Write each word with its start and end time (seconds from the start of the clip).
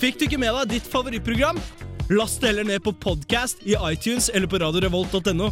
Fikk 0.00 0.18
du 0.18 0.24
ikke 0.24 0.40
med 0.40 0.54
deg 0.56 0.76
ditt 0.78 0.86
favorittprogram? 0.88 1.60
Last 2.10 2.40
det 2.40 2.50
heller 2.50 2.66
ned 2.66 2.82
på 2.82 2.94
podcast 2.96 3.60
i 3.68 3.76
iTunes 3.92 4.30
eller 4.34 4.50
på 4.50 4.58
radiorevolt.no. 4.62 5.50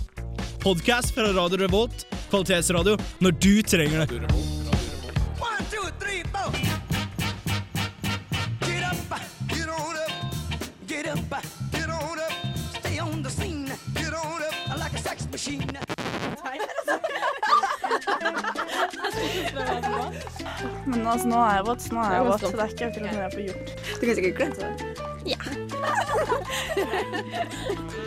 Podcast 0.64 1.14
fra 1.14 1.30
Radio 1.36 1.60
Revolt, 1.60 2.06
kvalitetsradio, 2.30 2.96
når 3.22 3.36
du 3.38 3.52
trenger 3.62 4.06
det. 4.06 4.57
Men 20.86 21.06
altså, 21.06 21.28
nå 21.28 21.36
er 21.44 21.54
jeg 21.58 21.64
våt, 21.68 21.82
så 21.82 21.94
nå 21.94 22.00
er 22.02 22.12
jeg 22.14 22.24
våt. 22.28 22.40
Det 22.40 22.60
er 22.64 22.72
ikke 22.74 22.86
akkurat 22.88 23.12
noe 23.12 23.22
jeg 23.22 23.32
får 23.34 23.42
gjort. 23.48 23.66
Du 23.88 24.02
kan 24.06 24.14
sikkert 24.18 24.36
glemme 24.38 24.56
det. 24.62 24.70
Ja. 25.28 25.38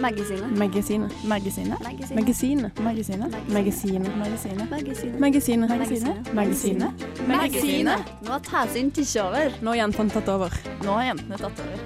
Magasinet. 0.01 0.51
Magasinet. 0.57 1.11
Magasinet. 1.23 1.79
Magasinet. 2.15 2.79
Magasinet. 2.79 3.41
Magasinet. 3.49 4.15
Magasinet. 4.17 4.59
Magasinet. 5.19 6.33
Magasinet. 6.33 6.93
Magasinet. 7.27 8.01
Nå 8.21 8.29
har 8.31 8.39
Tasin 8.39 8.91
tatt 8.91 9.15
over. 9.17 9.51
Nå 9.61 9.69
har 9.71 9.77
jentene 9.83 10.09
tatt 10.09 10.29
over. 10.29 10.51
Nå 10.81 10.91
har 10.97 11.03
jentene 11.11 11.37
tatt 11.37 11.59
over. 11.59 11.77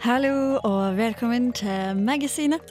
Hallo 0.00 0.58
og 0.64 0.96
velkommen 0.96 1.52
til 1.52 1.96
Magasinet. 2.00 2.62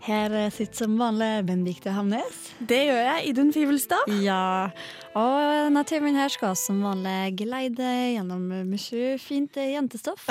Her 0.00 0.32
sitter 0.50 0.84
som 0.84 0.94
vanlig 0.98 1.44
Benedicte 1.44 1.92
Hamnes. 1.92 2.36
Det 2.58 2.78
gjør 2.86 3.00
jeg, 3.04 3.24
Idun 3.28 3.50
Fivelstad. 3.52 4.08
Ja, 4.24 4.70
og 5.12 5.34
denne 5.66 5.82
timen 5.88 6.16
her 6.16 6.32
skal 6.32 6.54
som 6.56 6.78
vanlig 6.84 7.34
geleide 7.42 7.88
gjennom 8.14 8.46
mye 8.70 9.10
fint 9.20 9.58
jentestoff. 9.60 10.24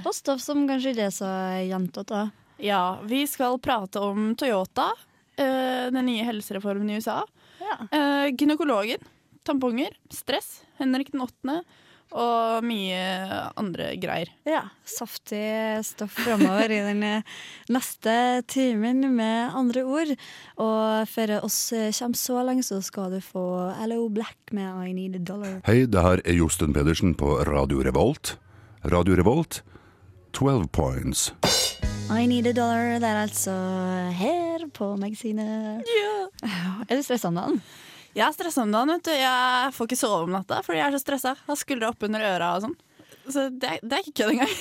Og, 0.00 0.12
stoff 0.16 0.40
som 0.40 0.64
kanskje 0.70 0.94
ikke 0.94 1.08
er 1.10 1.14
så 1.14 1.32
jentete. 1.68 2.22
Ja, 2.64 2.98
vi 3.04 3.26
skal 3.30 3.60
prate 3.62 4.00
om 4.02 4.32
Toyota, 4.40 4.88
eh, 5.36 5.90
den 5.92 6.08
nye 6.08 6.24
helsereformen 6.26 6.88
i 6.88 6.96
USA. 6.98 7.20
Ja. 7.60 7.76
Eh, 7.92 8.30
gynekologen, 8.32 9.04
tamponger, 9.44 9.92
stress, 10.10 10.62
Henrik 10.80 11.12
den 11.12 11.26
åttende 11.28 11.60
og 12.12 12.64
mye 12.64 13.00
andre 13.60 13.90
greier. 14.00 14.30
ja. 14.48 14.62
Saftig 14.88 15.84
stoff 15.84 16.14
framover 16.24 16.72
i 16.72 16.78
den 16.86 17.02
neste 17.68 18.14
timen, 18.48 19.02
med 19.14 19.52
andre 19.54 19.82
ord. 19.84 20.14
Og 20.56 21.08
før 21.12 21.34
oss 21.44 21.58
kommer 21.98 22.16
så 22.16 22.40
langt, 22.46 22.64
så 22.64 22.80
skal 22.82 23.12
du 23.12 23.20
få 23.20 23.44
LO 23.86 24.08
Black 24.08 24.52
med 24.56 24.88
I 24.88 24.94
Need 24.96 25.18
a 25.20 25.22
Dollar. 25.28 25.58
Hei, 25.68 25.82
det 25.84 26.02
her 26.02 26.22
er 26.24 26.38
Josten 26.40 26.72
Pedersen 26.72 27.12
på 27.14 27.36
Radio 27.46 27.82
Revolt. 27.84 28.38
Radio 28.88 29.14
Revolt, 29.20 29.60
12 30.32 30.68
points. 30.72 31.28
I 32.08 32.24
Need 32.26 32.46
a 32.48 32.52
Dollar, 32.56 32.96
det 33.02 33.04
er 33.08 33.20
altså 33.26 33.52
her 34.16 34.64
på 34.72 34.94
magasinet. 34.96 35.84
Er 36.88 36.96
du 36.96 37.02
stressa 37.04 37.28
om 37.28 37.36
dagen? 37.36 37.60
Jeg 38.16 38.24
er 38.26 38.34
stressa 38.34 38.62
om 38.64 38.72
dagen. 38.72 38.88
vet 38.96 39.04
du. 39.04 39.10
Jeg 39.12 39.72
får 39.76 39.88
ikke 39.90 39.98
sove 40.00 40.22
om 40.26 40.32
natta 40.34 40.60
fordi 40.66 40.78
jeg 40.80 40.88
er 40.88 40.96
så 40.96 41.02
stressa. 41.04 41.34
Har 41.46 41.56
skuldra 41.60 41.90
oppunder 41.92 42.24
øra 42.24 42.54
og 42.56 42.64
sånn. 42.66 42.76
Så 43.28 43.48
det, 43.52 43.68
er- 43.76 43.82
det 43.84 43.92
er 43.98 44.06
ikke 44.06 44.22
kødd 44.22 44.32
engang. 44.34 44.54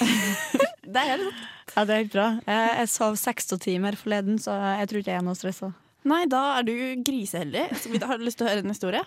det 0.93 1.01
er 1.03 1.11
helt 1.13 1.27
sant. 1.29 1.43
Ja, 1.75 1.83
det 1.85 1.93
er 1.93 2.01
helt 2.03 2.13
bra. 2.13 2.27
Jeg, 2.47 2.71
jeg 2.81 2.89
sov 2.91 3.15
16 3.19 3.59
timer 3.63 3.95
forleden, 3.99 4.37
så 4.41 4.55
jeg 4.81 4.89
tror 4.89 4.99
ikke 5.01 5.13
jeg 5.13 5.21
er 5.21 5.25
noe 5.27 5.37
stressa. 5.39 5.71
Nei, 6.07 6.21
da 6.31 6.41
er 6.59 6.67
du 6.67 6.73
griseheldig. 7.07 7.65
Så 7.79 7.91
vi- 7.91 7.99
Har 8.03 8.17
du 8.19 8.25
lyst 8.27 8.37
til 8.39 8.47
å 8.47 8.51
høre 8.51 8.63
en 8.65 8.71
historie? 8.75 9.03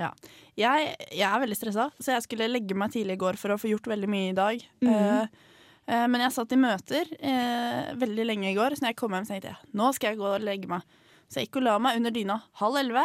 Ja. 0.00 0.08
Jeg, 0.56 0.94
jeg 1.12 1.22
er 1.28 1.40
veldig 1.42 1.56
stressa, 1.56 1.90
så 2.00 2.14
jeg 2.16 2.24
skulle 2.24 2.48
legge 2.50 2.74
meg 2.76 2.90
tidlig 2.92 3.14
i 3.18 3.20
går 3.20 3.36
for 3.40 3.52
å 3.54 3.58
få 3.60 3.68
gjort 3.70 3.86
veldig 3.92 4.08
mye 4.10 4.30
i 4.32 4.36
dag. 4.36 4.64
Mm. 4.82 4.88
Eh, 4.92 5.26
uh, 5.92 6.06
men 6.10 6.24
jeg 6.24 6.34
satt 6.34 6.52
i 6.56 6.58
møter 6.60 7.12
eh, 7.20 7.92
veldig 8.00 8.26
lenge 8.26 8.50
i 8.50 8.56
går, 8.56 8.74
så 8.76 8.84
når 8.86 8.92
jeg 8.94 8.98
kom 9.00 9.14
hjem, 9.16 9.28
tenkte 9.28 9.52
jeg 9.52 9.70
nå 9.78 9.90
skal 9.96 10.10
jeg 10.14 10.20
gå 10.20 10.28
og 10.32 10.44
legge 10.48 10.68
meg. 10.72 10.82
Så 11.28 11.40
jeg 11.40 11.48
gikk 11.48 11.60
og 11.60 11.66
la 11.68 11.76
meg 11.84 12.00
under 12.00 12.12
dyna 12.16 12.38
halv 12.60 12.80
elleve. 12.82 13.04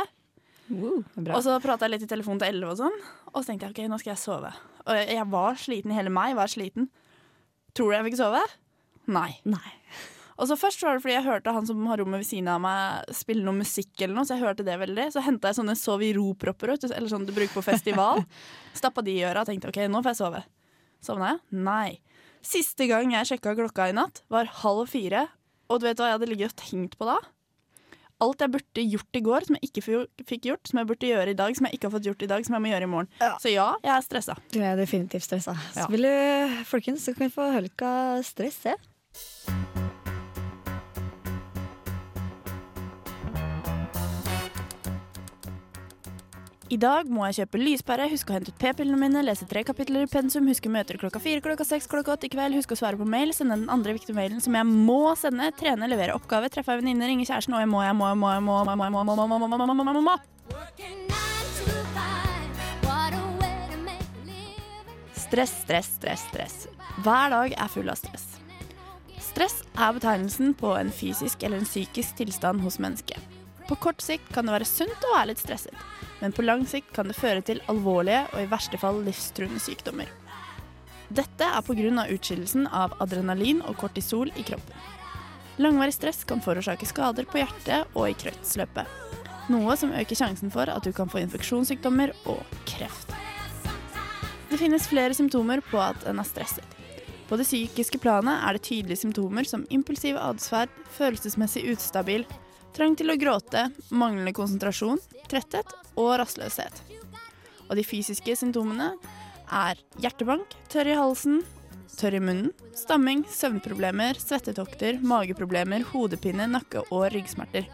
Wow. 0.67 1.00
Og 1.31 1.39
så 1.45 1.55
prata 1.63 1.88
jeg 1.88 1.94
litt 1.95 2.05
i 2.07 2.11
telefonen 2.11 2.41
til 2.41 2.51
elleve, 2.51 2.73
og 2.73 2.81
sånn 2.81 2.95
Og 3.31 3.39
så 3.39 3.50
tenkte 3.50 3.69
jeg 3.69 3.75
ok, 3.75 3.81
nå 3.91 4.00
skal 4.01 4.11
jeg 4.13 4.19
sove. 4.19 4.51
Og 4.83 4.97
jeg, 4.97 5.09
jeg 5.16 5.28
var 5.31 5.59
sliten, 5.61 5.94
i 5.94 5.97
hele 5.97 6.11
meg 6.11 6.35
var 6.35 6.51
sliten. 6.51 6.89
Tror 7.78 7.91
du 7.94 7.95
jeg 7.97 8.07
fikk 8.09 8.19
sove? 8.19 8.44
Nei. 9.07 9.31
Nei. 9.47 9.72
Og 10.38 10.50
så 10.50 10.57
Først 10.59 10.83
var 10.85 10.97
det 10.97 11.03
fordi 11.05 11.16
jeg 11.16 11.25
hørte 11.25 11.53
han 11.55 11.66
som 11.66 11.85
har 11.89 12.01
rommet 12.01 12.22
ved 12.22 12.29
siden 12.29 12.50
av 12.51 12.59
meg 12.61 13.16
spille 13.16 13.45
noe 13.45 13.57
musikk. 13.57 13.94
eller 14.01 14.13
noe, 14.17 14.25
Så 14.28 14.35
jeg 14.35 14.45
hørte 14.45 14.66
det 14.67 14.75
veldig 14.79 15.07
Så 15.13 15.23
henta 15.25 15.50
jeg 15.50 15.59
sånne 15.61 15.78
sov 15.79 16.03
i 16.05 16.11
ro-propper, 16.13 16.75
eller 16.75 17.09
sånn 17.09 17.25
du 17.25 17.34
bruker 17.34 17.57
på 17.57 17.66
festival. 17.66 18.23
Stappa 18.78 19.01
de 19.01 19.16
i 19.17 19.25
øra 19.25 19.41
og 19.41 19.49
tenkte 19.49 19.72
ok, 19.72 19.81
nå 19.89 20.03
får 20.03 20.13
jeg 20.13 20.22
sove. 20.22 20.44
Sovna 21.03 21.31
jeg? 21.34 21.41
Nei. 21.66 21.99
Siste 22.45 22.88
gang 22.89 23.11
jeg 23.11 23.28
sjekka 23.31 23.55
klokka 23.57 23.89
i 23.89 23.95
natt, 23.97 24.22
var 24.29 24.49
halv 24.61 24.85
fire. 24.91 25.25
Og 25.67 25.81
du 25.81 25.88
vet 25.88 25.99
hva 25.99 26.11
jeg 26.11 26.19
hadde 26.19 26.29
ligget 26.29 26.53
og 26.53 26.61
tenkt 26.61 26.97
på 26.99 27.07
da? 27.09 27.17
Alt 28.23 28.41
jeg 28.41 28.50
burde 28.55 28.83
gjort 28.95 29.19
i 29.19 29.22
går 29.22 29.45
som 29.45 29.57
jeg 29.59 29.69
ikke 29.69 29.83
fikk 30.25 30.47
gjort, 30.50 30.63
som 30.66 30.81
jeg 30.81 30.89
burde 30.89 31.09
gjøre 31.11 31.35
i 31.35 31.38
dag, 31.38 31.53
som 31.57 31.67
jeg 31.69 31.78
ikke 31.78 31.89
har 31.89 31.95
fått 32.00 32.09
gjort 32.09 32.25
i 32.25 32.29
dag, 32.33 32.47
som 32.47 32.57
jeg 32.57 32.66
må 32.66 32.72
gjøre 32.73 32.89
i 32.89 32.91
morgen. 32.95 33.11
Så 33.44 33.53
ja, 33.53 33.69
jeg 33.85 33.94
er 33.94 34.05
stressa. 34.07 34.38
Du 34.53 34.57
er 34.57 34.79
definitivt 34.79 35.28
stressa. 35.28 35.53
Så 35.75 35.85
vil 35.94 36.09
du, 36.09 36.59
folkens, 36.66 37.05
så 37.05 37.13
kan 37.13 37.28
vi 37.28 37.35
få 37.38 37.51
hølka 37.53 37.94
stress, 38.25 38.57
stress 38.57 38.78
er. 38.78 39.66
I 46.67 46.75
dag 46.75 47.07
må 47.07 47.23
jeg 47.29 47.35
kjøpe 47.38 47.59
lyspære, 47.61 48.09
huske 48.11 48.33
å 48.33 48.35
hente 48.35 48.51
ut 48.51 48.57
p-pillene 48.59 48.97
mine, 49.00 49.22
lese 49.23 49.45
tre 49.47 49.61
kapitler 49.63 50.03
i 50.03 50.09
pensum, 50.11 50.50
huske 50.51 50.67
møter 50.67 50.97
klokka 51.00 51.22
fire, 51.23 51.39
klokka 51.39 51.63
seks, 51.63 51.85
klokka 51.88 52.17
åtte 52.17 52.28
i 52.28 52.31
kveld, 52.33 52.57
huske 52.59 52.75
å 52.75 52.79
svare 52.81 53.00
på 53.00 53.07
mail, 53.07 53.31
sende 53.31 53.55
den 53.55 53.69
andre 53.72 53.94
viktige 53.95 54.17
mailen 54.17 54.44
som 54.44 54.51
jeg 54.57 54.67
må 54.67 55.16
sende, 55.16 55.47
trene, 55.55 55.88
levere 55.88 56.17
oppgave, 56.17 56.50
treffe 56.51 56.75
ei 56.75 56.81
venninne, 56.81 57.07
ringe 57.07 57.23
kjæresten, 57.23 57.55
og 57.55 57.63
jeg 57.63 57.72
må, 57.72 57.79
jeg 57.88 57.95
må, 57.95 58.09
jeg 58.11 58.19
må, 58.19 58.33
jeg 58.35 58.44
må, 58.44 58.57
jeg 58.67 58.75
må, 58.75 58.83
jeg 58.83 58.91
må, 58.91 59.00
jeg 59.00 59.16
må, 59.16 59.47
jeg 59.47 59.79
må, 59.79 59.95
jeg 59.95 60.03
må. 60.09 60.17
Stress, 65.23 65.55
stress, 65.63 65.95
stress, 66.01 66.28
stress. 66.34 66.59
Hver 67.07 67.31
dag 67.31 67.55
er 67.55 67.72
full 67.72 67.95
av 67.95 68.03
stress. 68.03 68.28
Stress 69.23 69.61
er 69.72 69.95
betegnelsen 69.95 70.51
på 70.59 70.75
en 70.75 70.91
fysisk 70.91 71.47
eller 71.47 71.63
en 71.63 71.72
psykisk 71.72 72.19
tilstand 72.19 72.59
hos 72.67 72.75
mennesket. 72.84 73.37
På 73.67 73.75
kort 73.75 74.01
sikt 74.01 74.29
kan 74.33 74.47
det 74.47 74.55
være 74.55 74.67
sunt 74.67 75.03
å 75.03 75.16
være 75.16 75.33
litt 75.33 75.41
stresset, 75.44 75.75
men 76.22 76.31
på 76.35 76.45
lang 76.45 76.63
sikt 76.69 76.94
kan 76.95 77.09
det 77.09 77.17
føre 77.17 77.44
til 77.44 77.59
alvorlige 77.67 78.23
og 78.31 78.39
i 78.41 78.50
verste 78.51 78.79
fall 78.79 79.01
livstruende 79.03 79.59
sykdommer. 79.59 80.07
Dette 81.07 81.44
er 81.44 81.63
pga. 81.63 82.05
utskillelsen 82.11 82.67
av 82.67 82.95
adrenalin 83.03 83.61
og 83.61 83.78
kortisol 83.79 84.31
i 84.35 84.44
kroppen. 84.44 84.75
Langvarig 85.57 85.94
stress 85.94 86.23
kan 86.23 86.41
forårsake 86.41 86.85
skader 86.85 87.25
på 87.25 87.39
hjertet 87.39 87.88
og 87.95 88.09
i 88.09 88.13
kretsløpet, 88.13 88.88
noe 89.50 89.75
som 89.75 89.91
øker 89.91 90.16
sjansen 90.16 90.51
for 90.53 90.69
at 90.69 90.84
du 90.84 90.91
kan 90.94 91.09
få 91.09 91.23
infeksjonssykdommer 91.23 92.13
og 92.29 92.44
kreft. 92.69 93.16
Det 94.47 94.59
finnes 94.61 94.88
flere 94.88 95.16
symptomer 95.17 95.63
på 95.72 95.79
at 95.81 96.03
en 96.07 96.19
er 96.22 96.28
stresset. 96.28 96.75
På 97.28 97.35
det 97.35 97.47
psykiske 97.47 97.99
planet 97.99 98.39
er 98.39 98.55
det 98.55 98.63
tydelige 98.63 99.01
symptomer 99.01 99.47
som 99.47 99.66
impulsiv 99.73 100.16
atferd, 100.22 100.72
følelsesmessig 100.95 101.66
ustabil, 101.73 102.23
trang 102.78 102.96
til 102.98 103.10
å 103.10 103.18
gråte, 103.18 103.68
manglende 103.90 104.36
konsentrasjon, 104.38 105.00
tretthet 105.32 105.72
og 105.98 106.12
rastløshet. 106.22 106.84
Og 107.68 107.76
de 107.80 107.86
fysiske 107.86 108.36
symptomene 108.38 108.92
er 109.50 109.80
hjertebank, 110.04 110.54
tørr 110.72 110.92
i 110.92 110.98
halsen, 110.98 111.42
tørr 111.98 112.20
i 112.20 112.22
munnen, 112.22 112.52
stamming, 112.78 113.24
søvnproblemer, 113.34 114.20
svettetokter, 114.22 115.02
mageproblemer, 115.02 115.88
hodepine, 115.92 116.46
nakke- 116.52 116.86
og 116.92 117.08
ryggsmerter. 117.16 117.66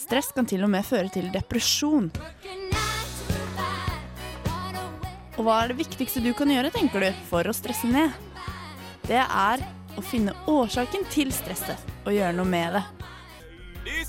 Stress 0.00 0.32
kan 0.32 0.48
til 0.48 0.64
og 0.64 0.72
med 0.72 0.86
føre 0.88 1.12
til 1.12 1.28
depresjon. 1.34 2.08
Og 5.36 5.44
hva 5.44 5.58
er 5.62 5.72
det 5.72 5.80
viktigste 5.82 6.22
du 6.24 6.32
kan 6.36 6.50
gjøre, 6.52 6.72
tenker 6.72 7.04
du, 7.04 7.10
for 7.28 7.44
å 7.44 7.56
stresse 7.56 7.88
ned? 7.88 8.16
Det 9.04 9.20
er 9.20 9.62
å 9.98 10.04
finne 10.04 10.32
årsaken 10.48 11.04
til 11.12 11.32
stresset 11.34 11.80
og 12.06 12.14
gjøre 12.14 12.36
noe 12.38 12.48
med 12.48 12.78
det. 12.78 12.84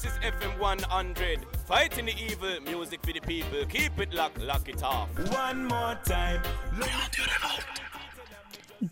This 0.01 0.13
is 0.13 0.17
FM 0.33 0.57
100. 0.57 1.45
Fighting 1.67 2.07
the 2.07 2.15
evil, 2.17 2.57
music 2.65 3.05
for 3.05 3.13
the 3.13 3.19
people. 3.19 3.65
Keep 3.69 3.99
it 3.99 4.13
locked, 4.15 4.41
lock 4.41 4.67
it 4.67 4.81
off. 4.81 5.09
One 5.29 5.67
more 5.67 5.95
time. 6.03 6.41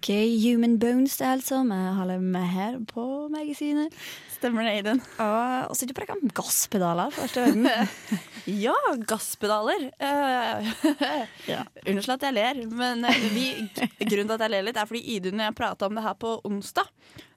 Gay 0.01 0.37
Human 0.37 0.77
Bones, 0.77 1.17
det 1.17 1.25
er 1.25 1.31
altså. 1.31 1.63
Vi 1.63 1.79
holder 1.97 2.19
med 2.19 2.45
her 2.45 2.77
på 2.93 3.27
magasinet. 3.33 3.89
Stemmer 4.35 4.61
det, 4.63 4.69
Aiden? 4.69 5.01
Og 5.65 5.75
så 5.75 5.87
på 5.89 5.97
preke 5.97 6.13
om 6.13 6.29
gasspedaler 6.29 7.09
første 7.09 7.41
verden. 7.41 7.65
Ja, 8.65 8.77
gasspedaler. 9.09 9.89
Eh, 9.97 10.69
Unnskyld 11.89 12.19
at 12.19 12.27
jeg 12.29 12.37
ler, 12.37 12.61
men 12.69 13.01
eh, 13.05 13.25
vi, 13.33 13.47
grunnen 14.05 14.29
til 14.29 14.37
at 14.37 14.45
jeg 14.45 14.53
ler 14.53 14.69
litt, 14.69 14.77
er 14.77 14.89
fordi 14.89 15.01
Idun 15.17 15.41
og 15.41 15.47
jeg 15.49 15.57
prata 15.57 15.89
om 15.89 15.97
det 15.97 16.05
her 16.05 16.21
på 16.21 16.37
onsdag. 16.45 16.93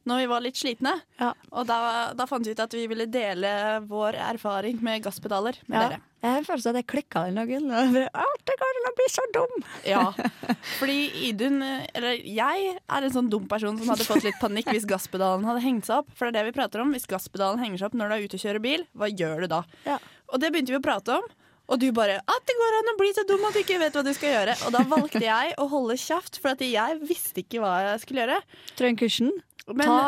Når 0.09 0.19
vi 0.23 0.27
var 0.33 0.43
litt 0.43 0.57
slitne. 0.59 0.93
Ja. 1.21 1.33
Og 1.53 1.67
da, 1.69 1.77
da 2.19 2.27
fant 2.27 2.47
vi 2.47 2.55
ut 2.57 2.63
at 2.65 2.73
vi 2.75 2.87
ville 2.91 3.07
dele 3.07 3.51
vår 3.87 4.17
erfaring 4.33 4.81
med 4.83 5.05
gasspedaler 5.05 5.59
med 5.69 5.77
Ja. 5.79 5.85
dere. 5.89 6.01
Jeg 6.23 6.45
føler 6.47 6.69
at 6.71 6.77
jeg 6.79 6.87
klikka 6.87 7.25
den 7.27 7.35
dagen. 7.41 7.65
og 7.67 7.79
jeg 7.83 7.93
bare, 7.97 8.11
«Å, 8.23 8.27
Det 8.47 8.55
går 8.61 8.77
an 8.79 8.89
å 8.91 8.95
bli 8.99 9.07
så 9.11 9.25
dum! 9.35 9.65
Ja, 9.85 10.03
fordi 10.79 10.99
Idun, 11.29 11.57
eller 11.63 12.15
jeg, 12.23 12.77
er 12.79 13.03
en 13.09 13.15
sånn 13.15 13.31
dum 13.31 13.49
person 13.51 13.77
som 13.79 13.91
hadde 13.91 14.07
fått 14.07 14.23
litt 14.27 14.39
panikk 14.43 14.71
hvis 14.71 14.87
gasspedalen 14.87 15.45
hadde 15.49 15.65
hengt 15.67 15.87
seg 15.91 16.03
opp. 16.05 16.11
For 16.15 16.31
det 16.31 16.39
er 16.39 16.45
det 16.47 16.53
vi 16.53 16.59
prater 16.61 16.83
om. 16.85 16.93
Hvis 16.95 17.09
gasspedalen 17.11 17.59
henger 17.63 17.83
seg 17.83 17.91
opp 17.91 17.99
når 17.99 18.09
du 18.09 18.15
er 18.15 18.27
ute 18.29 18.39
og 18.39 18.45
kjører 18.47 18.63
bil, 18.63 18.87
hva 18.95 19.11
gjør 19.11 19.43
du 19.47 19.51
da? 19.55 19.63
Ja. 19.89 19.99
Og 20.31 20.39
det 20.43 20.53
begynte 20.55 20.75
vi 20.77 20.79
å 20.79 20.85
prate 20.85 21.19
om. 21.19 21.27
Og 21.73 21.79
du 21.81 21.87
bare 21.95 22.19
at 22.21 22.43
det 22.47 22.55
går 22.59 22.75
an 22.81 22.91
å 22.93 22.97
bli 22.99 23.11
så 23.17 23.23
dum 23.27 23.45
at 23.49 23.55
du 23.55 23.61
ikke 23.63 23.79
vet 23.81 23.95
hva 23.97 24.03
du 24.05 24.11
skal 24.15 24.33
gjøre. 24.35 24.57
Og 24.67 24.73
da 24.75 24.81
valgte 24.91 25.23
jeg 25.25 25.55
å 25.63 25.67
holde 25.71 25.95
kjeft, 26.01 26.39
for 26.43 26.59
jeg 26.59 26.99
visste 27.07 27.41
ikke 27.45 27.63
hva 27.63 27.75
jeg 27.87 28.03
skulle 28.03 28.25
gjøre. 28.25 28.41
Trønd 28.77 28.99
kursen. 29.01 29.31
Men 29.71 29.87
Ta, 29.87 30.01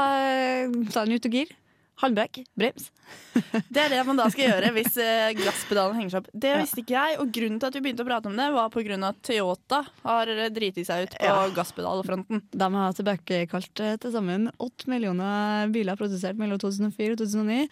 ta 0.95 1.05
den 1.07 1.19
ut 1.19 1.29
og 1.31 1.39
gir. 1.39 1.53
Halvbrekk. 2.03 2.41
Brems. 2.59 2.89
det 3.75 3.83
er 3.85 3.93
det 3.93 4.01
man 4.09 4.19
da 4.19 4.25
skal 4.33 4.49
gjøre 4.49 4.71
hvis 4.75 4.97
eh, 5.05 5.29
gasspedalen 5.39 5.95
henger 5.99 6.15
seg 6.15 6.25
opp. 6.25 6.33
Det 6.43 6.55
visste 6.59 6.83
ikke 6.83 6.97
jeg, 6.97 7.19
og 7.23 7.31
grunnen 7.37 7.61
til 7.63 7.71
at 7.71 7.77
vi 7.79 7.83
begynte 7.85 8.03
å 8.03 8.09
prate 8.09 8.31
om 8.31 8.35
det, 8.39 8.49
var 8.55 8.67
av 8.67 9.07
at 9.11 9.21
Toyota 9.29 9.81
har 10.03 10.33
eh, 10.35 10.51
driti 10.55 10.85
seg 10.87 11.07
ut 11.07 11.17
på 11.21 11.31
Ja. 11.31 11.37
gasspedalfronten. 11.55 12.43
De 12.51 12.71
har 12.75 12.99
tilbakekalt 12.99 13.85
eh, 13.87 13.95
til 14.03 14.15
sammen 14.17 14.51
åtte 14.59 14.91
millioner 14.91 15.71
biler 15.75 16.01
produsert 16.01 16.41
mellom 16.41 16.59
2004 16.59 17.15
og 17.15 17.23
2009. 17.23 17.63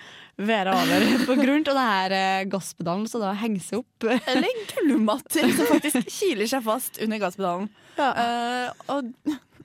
Være 0.53 0.79
over 0.79 1.09
på 1.33 1.39
grunn 1.43 1.67
av 1.75 2.15
eh, 2.15 2.47
gasspedalen, 2.53 3.11
så 3.11 3.25
da 3.27 3.35
henger 3.43 3.67
seg 3.67 3.83
opp. 3.83 4.11
Eller 4.23 4.67
gulvmatter 4.77 5.51
som 5.51 5.73
faktisk 5.75 6.07
kiler 6.21 6.47
seg 6.51 6.63
fast 6.67 7.03
under 7.03 7.19
gasspedalen. 7.27 7.71
Eh, 7.99 8.69
og 8.93 9.11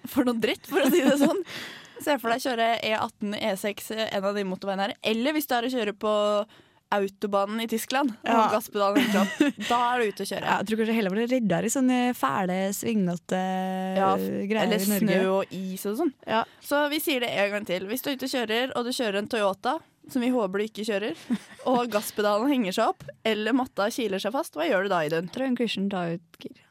for 0.10 0.26
noe 0.26 0.42
dritt, 0.42 0.66
for 0.66 0.82
å 0.82 0.90
si 0.90 1.06
det 1.06 1.20
sånn. 1.22 1.46
Se 2.04 2.18
for 2.22 2.30
deg 2.34 2.44
kjøre 2.46 2.70
E18, 2.86 3.36
E6, 3.52 3.92
en 4.12 4.24
av 4.30 4.36
de 4.38 4.44
motorveiene 4.48 4.88
her. 4.90 4.96
Eller 5.04 5.34
hvis 5.38 5.48
du 5.50 5.56
er 5.58 5.68
å 5.68 5.72
kjøre 5.74 5.94
på 5.98 6.14
autobanen 6.96 7.60
i 7.60 7.68
Tyskland, 7.68 8.14
og 8.24 8.30
Ja. 8.32 8.48
gasspedalen. 8.54 9.10
Da 9.68 9.80
er 9.96 10.00
du 10.00 10.12
ute 10.14 10.24
å 10.24 10.30
kjøre. 10.30 10.46
Jeg 10.48 10.68
tror 10.70 10.80
kanskje 10.80 10.96
heller 10.96 11.12
blir 11.12 11.28
reddere 11.28 11.68
i 11.68 11.74
sånne 11.74 11.98
fæle, 12.16 12.56
svingete 12.78 13.42
Ja, 13.98 14.14
greier 14.16 14.64
Eller 14.64 14.80
i 14.80 14.88
Norge. 14.88 15.02
Eller 15.02 15.02
snø 15.02 15.20
og 15.34 15.52
is 15.52 15.84
og 15.90 15.98
sånn. 16.00 16.14
Ja. 16.26 16.46
Så 16.64 16.86
vi 16.94 17.02
sier 17.04 17.20
det 17.26 17.34
en 17.34 17.52
gang 17.58 17.68
til. 17.68 17.88
Hvis 17.92 18.06
du 18.06 18.12
er 18.12 18.16
ute 18.16 18.30
og 18.30 18.36
kjører, 18.38 18.72
og 18.78 18.88
du 18.88 18.92
kjører 18.96 19.20
en 19.20 19.28
Toyota, 19.28 19.76
som 20.08 20.24
vi 20.24 20.30
håper 20.32 20.64
du 20.64 20.64
ikke 20.70 20.88
kjører, 20.88 21.20
og 21.74 21.92
gasspedalen 21.92 22.48
henger 22.54 22.78
seg 22.80 22.94
opp, 22.94 23.04
eller 23.28 23.52
matta 23.58 23.90
kiler 23.92 24.24
seg 24.24 24.32
fast, 24.32 24.56
hva 24.56 24.70
gjør 24.70 24.88
du 24.88 24.94
da, 24.96 25.02
Idun? 25.10 25.28
en 25.36 25.60
kursen, 25.60 25.90
tar 25.92 26.16
ut 26.16 26.40
gir. 26.40 26.64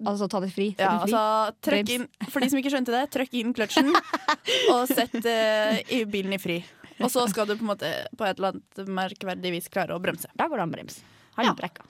Altså 0.00 0.28
ta 0.30 0.40
det 0.44 0.52
fri. 0.54 0.70
Ja, 0.78 0.96
fri. 1.02 1.12
altså, 1.12 1.82
inn, 1.96 2.08
for 2.30 2.42
de 2.42 2.50
som 2.52 2.60
ikke 2.60 2.72
skjønte 2.72 2.94
det, 2.94 3.04
trøkk 3.12 3.36
inn 3.40 3.54
kløtsjen 3.56 3.92
og 4.72 4.90
sett 4.90 5.18
uh, 5.20 5.78
i 5.92 6.02
bilen 6.08 6.36
i 6.36 6.40
fri. 6.42 6.62
Og 7.02 7.10
så 7.12 7.24
skal 7.30 7.48
du 7.48 7.56
på 7.58 7.66
måte 7.66 7.88
på 8.16 8.26
et 8.26 8.38
eller 8.38 8.54
annet 8.54 8.92
merkverdig 9.00 9.56
vis 9.56 9.72
klare 9.72 9.96
å 9.96 10.02
bremse. 10.02 10.30
Da 10.38 10.46
går 10.48 10.60
det 10.60 10.66
an 10.66 10.72
å 10.72 10.76
bremse. 10.76 11.08
Håndbrekka. 11.38 11.86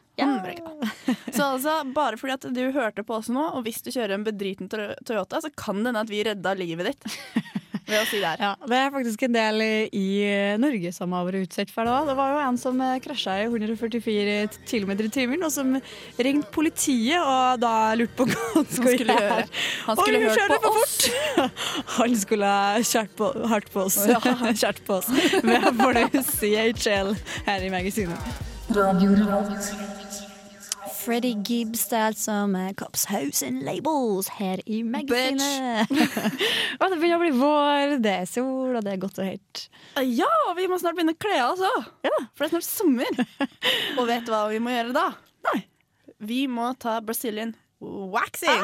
Så 1.36 1.44
altså, 1.44 1.78
bare 1.94 2.18
fordi 2.20 2.34
at 2.36 2.46
du 2.54 2.62
hørte 2.74 3.04
på 3.06 3.16
oss 3.16 3.30
nå, 3.32 3.42
og 3.56 3.64
hvis 3.66 3.80
du 3.84 3.90
kjører 3.90 4.18
en 4.18 4.26
bedriten 4.26 4.68
Toyota, 4.70 5.40
så 5.40 5.50
kan 5.56 5.80
det 5.80 5.90
hende 5.90 6.04
at 6.04 6.12
vi 6.12 6.20
redda 6.26 6.52
livet 6.58 6.92
ditt 6.92 7.61
ved 7.92 8.00
å 8.00 8.08
si 8.08 8.20
det 8.22 8.30
her. 8.32 8.42
Ja, 8.42 8.52
det 8.68 8.78
er 8.78 8.92
faktisk 8.94 9.24
en 9.26 9.36
del 9.36 9.62
i 9.92 10.06
Norge 10.60 10.92
som 10.96 11.12
har 11.16 11.26
vært 11.28 11.46
utsatt 11.46 11.72
for 11.74 11.88
det. 11.88 11.94
òg. 11.94 12.10
Det 12.10 12.16
var 12.18 12.34
jo 12.34 12.40
en 12.46 12.60
som 12.60 12.80
eh, 12.84 12.98
krasja 13.04 13.38
i 13.42 13.46
144 13.48 14.36
km 14.68 14.94
i 14.96 15.10
timen, 15.12 15.44
og 15.46 15.52
som 15.54 15.76
ringte 16.28 16.52
politiet 16.54 17.20
og 17.20 17.62
da 17.62 17.74
lurte 17.98 18.16
på 18.18 18.28
hva 18.30 18.48
han 18.56 18.68
skulle, 18.68 18.96
skulle 18.98 19.18
gjøre. 19.20 19.46
Han 19.86 19.98
skulle 19.98 20.18
Oi, 20.18 20.36
hørt 20.38 20.62
på 20.62 20.70
oss. 20.82 20.94
Han 21.96 22.16
skulle 22.20 22.52
kjørt 22.92 23.16
på, 23.18 23.30
hardt 23.52 23.72
på 23.72 23.86
oss. 23.86 23.98
kjørt 24.62 24.82
på 24.86 25.00
oss 25.00 25.10
med 25.46 25.68
både 25.80 26.06
CHL 26.32 27.14
her 27.48 27.66
i 27.66 27.72
magasinet. 27.72 28.32
Freddie 31.02 31.34
Gibbs, 31.42 31.88
det 31.90 31.96
er 31.98 32.04
altså 32.12 32.34
med 32.46 32.76
Cops 32.78 33.04
House 33.10 33.42
and 33.46 33.64
Labels 33.66 34.28
her 34.36 34.60
i 34.70 34.82
magasinet. 34.86 35.90
og 36.80 36.84
det 36.92 36.98
begynner 37.00 37.16
å 37.16 37.22
bli 37.24 37.32
vår, 37.40 37.94
det 38.04 38.12
er 38.20 38.28
sol, 38.30 38.76
og 38.78 38.84
det 38.86 38.92
er 38.94 39.00
godt 39.02 39.18
og 39.18 39.26
helt. 39.26 39.64
Ja, 40.06 40.28
og 40.48 40.54
vi 40.60 40.68
må 40.70 40.78
snart 40.78 40.94
begynne 40.98 41.16
å 41.16 41.20
kle 41.22 41.40
av 41.42 41.56
oss 41.56 41.64
òg, 41.66 41.90
for 42.06 42.44
det 42.44 42.46
er 42.46 42.54
snart 42.54 42.68
sommer. 42.68 43.26
og 43.98 44.06
vet 44.12 44.28
du 44.28 44.30
hva 44.34 44.44
vi 44.52 44.62
må 44.62 44.74
gjøre 44.76 44.94
da? 44.94 45.08
Nei. 45.50 45.58
Vi 46.22 46.40
må 46.46 46.70
ta 46.78 47.00
Brazilian 47.02 47.56
waxing. 47.82 48.62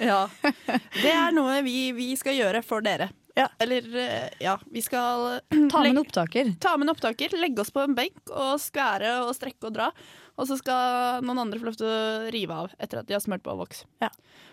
Ja. 0.00 0.22
Det 1.02 1.10
er 1.12 1.32
noe 1.36 1.58
vi, 1.66 1.90
vi 1.92 2.12
skal 2.16 2.36
gjøre 2.38 2.62
for 2.64 2.84
dere. 2.86 3.10
Ja. 3.36 3.50
Eller, 3.60 3.84
eh, 4.00 4.28
ja, 4.40 4.54
vi 4.72 4.80
skal 4.80 5.42
Ta 5.50 5.82
med 5.82 5.90
en 5.90 6.00
opptaker. 6.00 6.54
ta 6.62 6.76
med 6.78 6.86
en 6.86 6.94
opptaker, 6.94 7.34
legge 7.36 7.60
oss 7.60 7.72
på 7.74 7.82
en 7.84 7.96
benk 7.98 8.30
og 8.32 8.54
skvære 8.62 9.18
og 9.26 9.34
strekke 9.36 9.68
og 9.68 9.74
dra. 9.76 9.90
Og 10.36 10.48
så 10.48 10.58
skal 10.60 11.24
noen 11.24 11.40
andre 11.46 11.60
få 11.60 11.70
lov 11.70 11.78
til 11.80 11.88
å 11.88 12.32
rive 12.32 12.58
av 12.64 12.74
etter 12.76 13.00
at 13.00 13.08
de 13.08 13.16
har 13.16 13.22
smurt 13.24 13.44
på 13.44 13.54
voks. 13.56 13.84
Ja. 14.04 14.10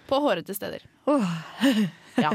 På 0.07 0.21
hårete 0.23 0.55
steder. 0.55 0.85
Oh. 1.09 1.27
Ja. 2.13 2.29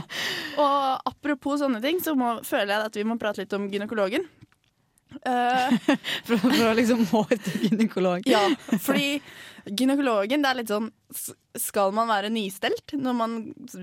Og 0.58 1.08
apropos 1.08 1.60
sånne 1.62 1.80
ting, 1.84 2.00
så 2.02 2.16
må, 2.18 2.38
føler 2.46 2.74
jeg 2.74 2.90
at 2.90 2.96
vi 2.98 3.06
må 3.06 3.14
prate 3.20 3.44
litt 3.44 3.54
om 3.56 3.68
gynekologen. 3.70 4.26
Eh, 5.08 5.76
for, 6.28 6.48
å 6.68 6.72
liksom 6.76 7.04
må 7.12 7.24
til 7.30 7.68
gynekolog. 7.68 8.26
ja, 8.28 8.42
fordi 8.82 9.20
gynekologen, 9.68 10.42
det 10.44 10.50
er 10.50 10.58
litt 10.60 10.70
sånn 10.70 10.86
Skal 11.58 11.92
man 11.96 12.08
være 12.08 12.30
nystelt 12.32 12.94
når 12.96 13.16
man 13.16 13.38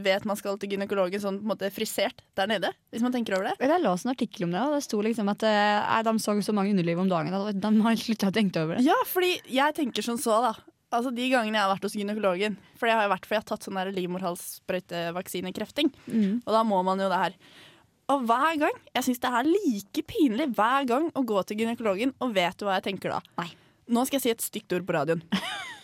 vet 0.06 0.26
man 0.26 0.38
skal 0.40 0.58
til 0.62 0.74
gynekologen 0.74 1.22
sånn 1.22 1.40
på 1.42 1.46
en 1.46 1.52
måte 1.54 1.72
frisert 1.74 2.24
der 2.38 2.50
nede? 2.50 2.72
Hvis 2.94 3.06
man 3.06 3.14
tenker 3.14 3.38
over 3.38 3.52
det? 3.52 3.58
Jeg 3.62 3.84
leste 3.84 4.10
en 4.10 4.14
artikkel 4.16 4.48
om 4.48 4.56
det, 4.56 4.62
og 4.62 4.78
det 4.78 4.86
sto 4.86 5.02
liksom 5.06 5.34
at 5.34 5.46
eh, 5.50 5.98
de 6.08 6.16
så 6.22 6.38
så 6.46 6.56
mange 6.56 6.74
underliv 6.76 7.02
om 7.02 7.12
dagen 7.12 7.34
Og 7.34 7.52
de 7.54 7.74
har 7.88 8.00
slutta 8.00 8.32
å 8.32 8.36
tenke 8.36 8.64
over 8.64 8.78
det. 8.78 8.86
Ja, 8.88 8.98
fordi 9.10 9.36
jeg 9.52 9.78
tenker 9.78 10.06
som 10.06 10.18
så, 10.22 10.40
da. 10.46 10.56
Altså 10.96 11.12
De 11.12 11.28
gangene 11.32 11.58
jeg 11.58 11.66
har 11.66 11.74
vært 11.74 11.88
hos 11.88 11.96
gynekologen 11.98 12.58
For 12.78 12.88
jeg 12.88 12.96
har 12.98 13.08
jo 13.08 13.14
vært 13.16 13.26
for 13.28 13.36
jeg 13.36 13.42
har 13.44 13.50
tatt 13.50 13.66
sånn 13.66 13.80
der 13.80 13.94
livmorhalssprøytevaksinekrefting. 13.96 15.92
Mm. 16.06 16.44
Og 16.46 16.52
da 16.54 16.62
må 16.68 16.82
man 16.86 17.02
jo 17.02 17.10
det 17.12 17.22
her. 17.22 17.38
Og 18.14 18.26
hver 18.30 18.60
gang 18.62 18.76
Jeg 18.94 19.08
syns 19.08 19.22
det 19.24 19.32
er 19.34 19.48
like 19.50 20.04
pinlig 20.10 20.50
hver 20.58 20.86
gang 20.90 21.08
å 21.18 21.24
gå 21.26 21.42
til 21.48 21.64
gynekologen, 21.64 22.14
og 22.22 22.36
vet 22.36 22.58
du 22.60 22.68
hva 22.68 22.78
jeg 22.78 22.92
tenker 22.92 23.16
da? 23.16 23.22
Nei. 23.42 23.50
Nå 23.86 24.06
skal 24.06 24.18
jeg 24.18 24.26
si 24.26 24.34
et 24.34 24.46
stygt 24.46 24.74
ord 24.78 24.86
på 24.86 24.96
radioen. 24.96 25.22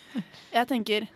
Jeg 0.52 0.68
tenker 0.68 1.06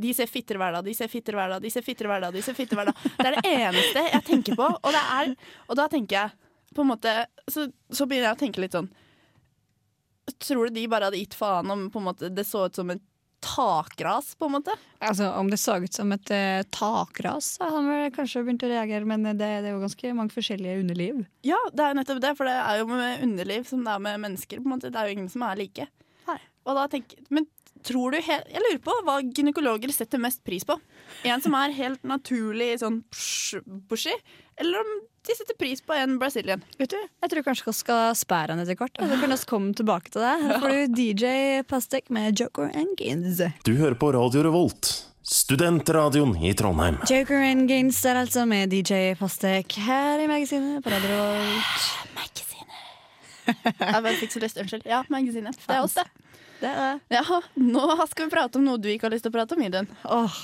de 0.00 0.12
ser 0.16 0.30
fitter 0.30 0.56
hver 0.56 0.72
dag, 0.72 0.84
de 0.86 0.94
ser 0.96 1.10
fitter 1.12 1.36
hver 1.36 1.50
dag, 1.52 1.60
de 1.60 1.70
ser 1.70 1.84
fitter 1.84 2.08
hver 2.08 2.22
dag. 2.22 2.32
de 2.32 2.40
ser 2.40 2.56
fitter 2.56 2.78
hver 2.78 2.88
dag. 2.88 3.02
Det 3.18 3.26
er 3.26 3.34
det 3.36 3.50
eneste 3.50 4.04
jeg 4.06 4.24
tenker 4.24 4.56
på. 4.56 4.68
Og, 4.78 4.94
det 4.94 5.02
er, 5.16 5.34
og 5.66 5.76
da 5.76 5.84
tenker 5.92 6.16
jeg 6.16 6.74
på 6.74 6.84
en 6.84 6.88
måte 6.88 7.12
så, 7.50 7.66
så 7.92 8.06
begynner 8.08 8.30
jeg 8.30 8.38
å 8.38 8.40
tenke 8.40 8.62
litt 8.62 8.76
sånn 8.78 8.88
Tror 10.40 10.70
du 10.70 10.76
de 10.78 10.86
bare 10.88 11.08
hadde 11.08 11.18
gitt 11.18 11.34
faen 11.34 11.72
om 11.74 11.88
måte, 12.04 12.28
det 12.30 12.44
så 12.46 12.68
ut 12.70 12.76
som 12.78 12.92
et 12.94 13.02
takras, 13.40 14.34
på 14.38 14.48
en 14.48 14.54
måte? 14.58 14.74
Altså, 15.00 15.30
Om 15.36 15.50
det 15.50 15.58
så 15.60 15.78
ut 15.82 15.94
som 15.94 16.12
et 16.12 16.32
uh, 16.32 16.62
takras, 16.72 17.54
så 17.56 17.70
han 17.72 17.88
vel 17.88 18.10
kanskje 18.14 18.44
begynt 18.44 18.64
å 18.66 18.70
reagere, 18.72 19.08
men 19.08 19.24
det, 19.26 19.36
det 19.40 19.70
er 19.70 19.72
jo 19.72 19.82
ganske 19.82 20.12
mange 20.16 20.34
forskjellige 20.34 20.82
underliv. 20.82 21.22
Ja, 21.46 21.60
det 21.72 21.84
er 21.84 21.94
jo 21.94 22.00
nettopp 22.00 22.20
det, 22.24 22.34
for 22.38 22.50
det 22.50 22.58
er 22.58 22.82
jo 22.82 22.90
med 22.90 23.24
underliv 23.26 23.64
som 23.68 23.86
det 23.86 23.94
er 23.96 24.04
med 24.08 24.20
mennesker. 24.26 24.60
på 24.60 24.68
en 24.68 24.76
måte. 24.76 24.92
Det 24.92 25.00
er 25.00 25.08
jo 25.08 25.16
ingen 25.18 25.32
som 25.32 25.46
er 25.48 25.60
like. 25.60 25.88
Nei. 26.28 26.38
Og 26.68 26.76
da 26.76 26.86
tenker, 26.92 27.24
men 27.32 27.48
tror 27.86 28.12
du 28.12 28.18
he- 28.20 28.44
Jeg 28.52 28.62
lurer 28.64 28.78
på 28.84 28.94
hva 29.06 29.18
gynekologer 29.22 29.92
setter 29.92 30.18
mest 30.22 30.42
pris 30.44 30.64
på. 30.64 30.76
En 31.24 31.40
som 31.44 31.54
er 31.54 31.72
helt 31.76 32.02
naturlig 32.02 32.78
sånn 32.80 33.02
psh, 33.10 33.60
bushy, 33.90 34.14
eller 34.60 34.80
om 34.80 34.90
de 35.28 35.34
setter 35.36 35.54
pris 35.58 35.80
på 35.84 35.92
en 35.96 36.18
brazilian. 36.18 36.62
Vet 36.78 36.90
du, 36.94 36.96
Jeg 37.22 37.30
tror 37.30 37.42
kanskje 37.44 37.66
vi 37.66 37.72
skal 37.76 38.14
spære 38.16 38.54
han 38.54 38.60
etter 38.62 38.76
hvert. 38.80 38.96
Så 38.96 39.20
kan 39.20 39.30
vi 39.30 39.36
komme 39.50 39.74
tilbake 39.76 40.10
til 40.10 40.22
det. 40.24 40.34
Her 40.46 40.58
får 40.62 40.68
du 40.70 40.94
DJ 40.96 41.62
Pastek 41.68 42.08
med 42.10 42.38
Joker 42.40 42.70
and 42.74 42.96
Gins. 42.98 43.40
Du 43.64 43.74
hører 43.76 43.94
på 44.00 44.12
Radio 44.16 44.42
Revolt, 44.48 45.06
studentradioen 45.22 46.36
i 46.42 46.54
Trondheim. 46.56 46.96
Joker 47.08 47.42
and 47.50 47.68
Gins 47.68 48.00
er 48.08 48.16
altså 48.24 48.46
med 48.48 48.70
DJ 48.72 49.14
Pastek 49.20 49.76
her 49.84 50.20
i 50.24 50.26
magasinet 50.30 50.82
på 50.84 50.90
Radio 50.90 51.12
Revolt. 51.16 51.96
Jeg 53.50 54.02
bare 54.04 54.14
fikk 54.20 54.30
så 54.36 54.40
lyst, 54.42 54.58
Unnskyld. 54.62 54.84
Ja, 54.86 55.02
magasinet. 55.10 55.56
Det 55.66 55.74
er 55.74 55.82
oss, 55.82 55.96
det. 55.98 56.04
Det 56.60 56.68
er 56.68 56.98
det. 57.08 57.16
Ja, 57.16 57.40
nå 57.56 57.84
skal 58.10 58.26
vi 58.28 58.34
prate 58.34 58.60
om 58.60 58.66
noe 58.66 58.80
du 58.80 58.90
ikke 58.92 59.08
har 59.08 59.14
lyst 59.14 59.24
til 59.26 59.32
å 59.32 59.36
prate 59.38 59.56
om, 59.56 59.62
Idun. 59.64 59.88
Åh, 60.04 60.38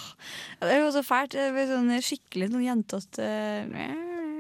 det 0.63 0.75
er 0.75 0.83
jo 0.83 0.93
så 0.95 1.03
fælt. 1.05 1.37
Det 1.37 1.51
blir 1.55 1.69
sånn 1.71 1.93
skikkelig 2.03 2.51
sånn 2.53 2.67
jentete 2.67 3.31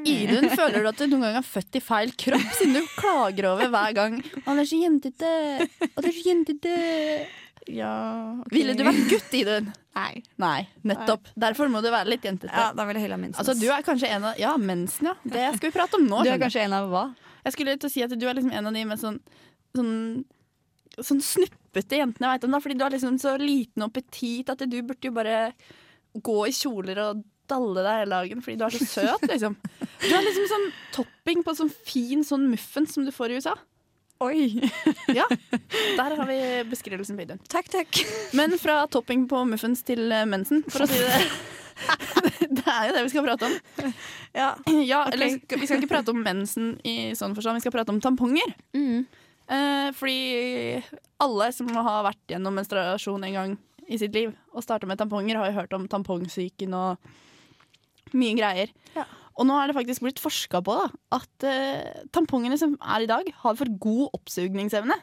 Idun, 0.06 0.47
føler 0.52 0.85
du 0.85 0.88
at 0.92 1.00
du 1.00 1.09
noen 1.11 1.25
gang 1.26 1.40
er 1.40 1.47
født 1.47 1.78
i 1.78 1.83
feil 1.83 2.12
kropp, 2.18 2.45
siden 2.59 2.76
du 2.78 2.92
klager 2.95 3.49
over 3.50 3.73
hver 3.73 3.97
gang 3.97 4.21
'Han 4.45 4.61
er 4.62 4.68
så 4.68 4.78
jentete', 4.78 5.33
Å, 5.66 5.99
det 5.99 6.12
er 6.12 6.14
så 6.14 6.25
jentete'. 6.30 6.76
Ja, 7.66 8.38
okay. 8.45 8.52
Ville 8.54 8.76
du 8.78 8.85
vært 8.87 9.09
gutt, 9.11 9.33
Idun? 9.35 9.73
Nei. 9.97 10.23
Nei, 10.38 10.68
nettopp. 10.87 11.26
Derfor 11.35 11.66
må 11.73 11.80
du 11.83 11.90
være 11.90 12.12
litt 12.12 12.23
jentete. 12.23 12.52
Ja, 12.54 12.68
da 12.76 12.85
vil 12.87 12.95
jeg 12.95 13.09
heller 13.09 13.18
ha 13.18 13.25
mensen. 13.25 13.40
Altså, 13.42 13.56
du 13.59 13.66
er 13.73 13.83
kanskje 13.83 14.12
en 14.14 14.28
av 14.30 14.38
Ja, 14.38 14.52
mensen, 14.56 15.11
ja. 15.11 15.16
Det 15.25 15.49
skal 15.56 15.73
vi 15.73 15.75
prate 15.75 15.99
om 15.99 16.06
nå. 16.06 16.23
Du 16.23 16.30
er 16.30 16.38
kanskje 16.38 16.62
en 16.68 16.76
av 16.78 16.87
hva? 16.92 17.09
Jeg 17.47 17.56
skulle 17.56 17.75
til 17.78 17.90
å 17.90 17.92
si 17.92 18.04
at 18.06 18.14
du 18.14 18.26
er 18.28 18.38
liksom 18.38 18.54
en 18.54 18.71
av 18.71 18.73
de 18.76 18.85
med 18.87 19.02
sånn 19.02 19.18
Sånn, 19.76 20.25
sånn 21.04 21.20
snuppete 21.24 21.98
jentene 22.00 22.30
jeg 22.30 22.38
vet 22.38 22.46
om. 22.48 22.54
da 22.56 22.60
Fordi 22.64 22.76
du 22.78 22.84
er 22.86 22.94
liksom 22.96 23.18
så 23.20 23.36
liten 23.40 23.84
og 23.84 23.92
petit 23.96 24.48
at 24.52 24.64
du 24.64 24.76
burde 24.82 25.10
jo 25.10 25.16
bare 25.16 25.40
gå 26.16 26.36
i 26.48 26.54
kjoler 26.56 27.00
og 27.04 27.24
dalle 27.46 27.82
deg 27.84 28.00
hele 28.00 28.16
dagen 28.16 28.40
fordi 28.42 28.56
du 28.58 28.64
er 28.66 28.74
så 28.74 28.86
søt, 28.90 29.26
liksom. 29.30 29.56
Du 30.02 30.10
har 30.10 30.24
liksom 30.24 30.46
sånn 30.50 30.64
topping 30.96 31.44
på 31.46 31.54
sånn 31.54 31.70
fin 31.86 32.24
sånn 32.26 32.48
muffins 32.50 32.96
som 32.96 33.04
du 33.06 33.12
får 33.14 33.30
i 33.34 33.40
USA. 33.40 33.52
Oi! 34.24 34.62
Ja, 35.12 35.26
Der 35.98 36.14
har 36.16 36.26
vi 36.26 36.38
beskrivelsen 36.70 37.18
på 37.18 37.26
videoen. 37.26 37.42
Takk, 37.52 37.68
takk. 37.68 38.00
Men 38.34 38.56
fra 38.58 38.80
topping 38.90 39.26
på 39.28 39.42
muffins 39.46 39.84
til 39.86 40.08
eh, 40.08 40.24
mensen, 40.24 40.64
for 40.72 40.86
å 40.86 40.88
si 40.88 41.02
det 41.02 41.20
Det 42.56 42.64
er 42.72 42.86
jo 42.88 42.94
det 42.96 43.02
vi 43.04 43.10
skal 43.12 43.26
prate 43.26 43.50
om. 43.50 43.92
Ja. 44.32 44.48
Ja, 44.88 45.02
eller 45.12 45.36
Vi 45.36 45.68
skal 45.68 45.82
ikke 45.82 45.90
prate 45.92 46.14
om 46.14 46.22
mensen 46.24 46.72
i 46.88 47.12
sånn 47.18 47.36
forstand, 47.36 47.60
vi 47.60 47.66
skal 47.66 47.74
prate 47.76 47.92
om 47.92 48.00
tamponger. 48.02 48.54
Eh, 49.46 49.88
fordi 49.94 50.82
alle 51.22 51.50
som 51.54 51.70
har 51.70 52.02
vært 52.08 52.34
gjennom 52.34 52.56
menstruasjon 52.58 53.26
en 53.28 53.38
gang 53.38 53.54
i 53.86 53.98
sitt 54.00 54.16
liv 54.16 54.32
og 54.50 54.64
starta 54.64 54.88
med 54.90 54.98
tamponger, 54.98 55.38
har 55.38 55.52
jo 55.52 55.58
hørt 55.60 55.76
om 55.76 55.86
tampongsyken 55.90 56.74
og 56.74 58.14
mye 58.16 58.34
greier. 58.38 58.72
Ja. 58.96 59.06
Og 59.36 59.46
nå 59.46 59.56
er 59.60 59.68
det 59.68 59.76
faktisk 59.76 60.02
blitt 60.02 60.22
forska 60.22 60.62
på 60.64 60.74
da, 60.78 60.86
at 61.18 61.46
eh, 61.46 62.06
tampongene 62.14 62.58
som 62.58 62.74
er 62.80 63.04
i 63.04 63.10
dag, 63.10 63.28
har 63.44 63.58
for 63.58 63.70
god 63.82 64.16
oppsugningsevne. 64.16 64.96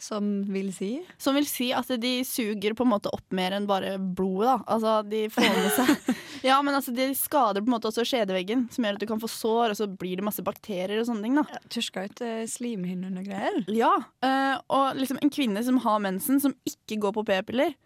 Som 0.00 0.44
vil 0.52 0.70
si 0.74 1.02
Som 1.18 1.34
vil 1.36 1.46
si 1.46 1.70
at 1.76 1.88
de 2.00 2.12
suger 2.24 2.74
på 2.78 2.84
en 2.86 2.90
måte 2.94 3.10
opp 3.12 3.26
mer 3.32 3.52
enn 3.56 3.66
bare 3.66 3.98
blodet. 3.98 4.46
da. 4.48 4.56
Altså, 4.76 4.94
de 5.08 5.24
får 5.28 5.42
med 5.42 5.70
seg 5.76 6.16
Ja, 6.48 6.56
men 6.62 6.74
altså, 6.74 6.90
de 6.94 7.10
skader 7.14 7.60
på 7.62 7.68
en 7.70 7.74
måte 7.76 7.86
også 7.90 8.02
skjedeveggen, 8.08 8.64
som 8.74 8.82
gjør 8.84 8.96
at 8.98 9.00
du 9.04 9.06
kan 9.06 9.20
få 9.22 9.28
sår, 9.30 9.70
og 9.70 9.76
så 9.78 9.86
blir 9.86 10.16
det 10.18 10.24
masse 10.26 10.42
bakterier 10.42 10.98
og 10.98 11.06
sånne 11.06 11.22
ting. 11.22 11.36
da. 11.38 11.60
Tørska 11.70 12.02
ut 12.08 12.22
eh, 12.26 12.40
slimhinnene 12.50 13.22
og 13.22 13.28
greier. 13.28 13.60
Ja, 13.70 13.92
eh, 14.26 14.56
og 14.74 14.98
liksom 14.98 15.20
en 15.22 15.30
kvinne 15.30 15.62
som 15.62 15.78
har 15.84 16.00
mensen, 16.02 16.40
som 16.42 16.56
ikke 16.66 16.98
går 17.04 17.14
på 17.20 17.24
p-piller, 17.30 17.76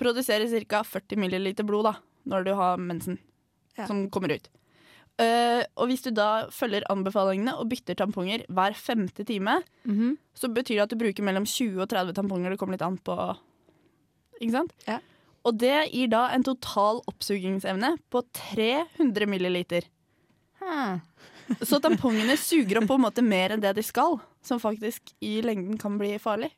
produserer 0.00 0.48
ca. 0.64 0.80
40 0.88 1.20
milliliter 1.20 1.66
blod 1.68 1.84
da, 1.90 1.94
når 2.24 2.44
du 2.48 2.54
har 2.56 2.78
mensen, 2.80 3.18
Ja. 3.76 3.84
som 3.86 4.08
kommer 4.10 4.32
ut. 4.34 4.48
Eh, 5.18 5.64
og 5.74 5.90
hvis 5.90 6.04
du 6.04 6.12
da 6.14 6.46
følger 6.54 6.86
anbefalingene 6.92 7.56
og 7.58 7.68
bytter 7.72 7.98
tamponger 7.98 8.44
hver 8.54 8.76
femte 8.78 9.26
time, 9.26 9.58
så 10.38 10.50
betyr 10.52 10.76
det 10.76 10.84
at 10.86 10.94
du 10.94 11.00
bruker 11.00 11.26
mellom 11.26 11.46
20 11.48 11.82
og 11.82 11.88
30 11.90 12.14
tamponger. 12.14 12.54
Det 12.54 12.58
kommer 12.60 12.78
litt 12.78 12.86
an 12.86 12.98
på 13.02 13.16
Ikke 14.38 14.54
sant? 14.54 14.74
Ja. 14.86 15.00
Og 15.48 15.56
det 15.58 15.90
gir 15.90 16.10
da 16.12 16.28
en 16.34 16.44
total 16.46 17.00
oppsugingsevne 17.10 17.96
på 18.12 18.22
300 18.36 19.26
milliliter. 19.26 19.88
Så 21.64 21.80
tampongene 21.80 22.36
suger 22.36 22.80
opp 22.80 22.88
på 22.90 22.98
en 22.98 23.04
måte 23.06 23.24
mer 23.24 23.54
enn 23.54 23.62
det 23.62 23.72
de 23.78 23.84
skal, 23.86 24.18
som 24.44 24.60
faktisk 24.60 25.14
i 25.24 25.38
lengden 25.42 25.78
kan 25.80 25.96
bli 26.00 26.14
farlig. 26.22 26.50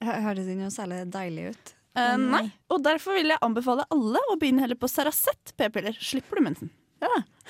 Høres 0.00 0.46
ikke 0.46 0.62
noe 0.62 0.72
særlig 0.72 1.02
deilig 1.12 1.50
ut. 1.52 1.74
Uh, 1.98 2.14
nei, 2.20 2.44
og 2.70 2.82
derfor 2.84 3.16
vil 3.18 3.32
jeg 3.32 3.42
anbefale 3.42 3.84
alle 3.90 4.20
å 4.30 4.36
begynne 4.38 4.62
heller 4.62 4.78
på 4.78 4.90
Saracet 4.90 5.52
p-piller. 5.58 5.96
Slipper 5.98 6.38
du 6.38 6.46
mensen. 6.46 6.70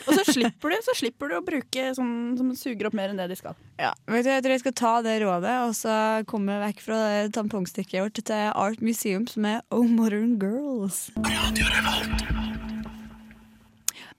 Og 0.07 0.15
så 0.15 0.23
slipper, 0.29 0.71
du, 0.71 0.77
så 0.87 0.95
slipper 0.95 1.31
du 1.31 1.37
å 1.39 1.45
bruke 1.45 1.89
sånn 1.97 2.37
som 2.39 2.51
suger 2.57 2.89
opp 2.89 2.97
mer 2.97 3.11
enn 3.11 3.19
det 3.19 3.27
de 3.33 3.39
skal. 3.39 3.57
Ja, 3.81 3.91
vet 4.07 4.27
du, 4.27 4.31
Jeg 4.31 4.45
tror 4.45 4.55
jeg 4.55 4.63
skal 4.63 4.77
ta 4.79 4.93
det 5.05 5.17
rådet 5.25 5.55
og 5.67 5.75
så 5.79 5.95
komme 6.31 6.61
vekk 6.63 6.85
fra 6.85 7.01
det 7.03 7.33
tampongstikket 7.37 8.05
vårt 8.05 8.21
til 8.21 8.53
Art 8.53 8.85
Museum, 8.85 9.27
som 9.31 9.49
er 9.49 9.65
Oh 9.75 9.89
Modern 9.89 10.37
Girls. 10.39 11.09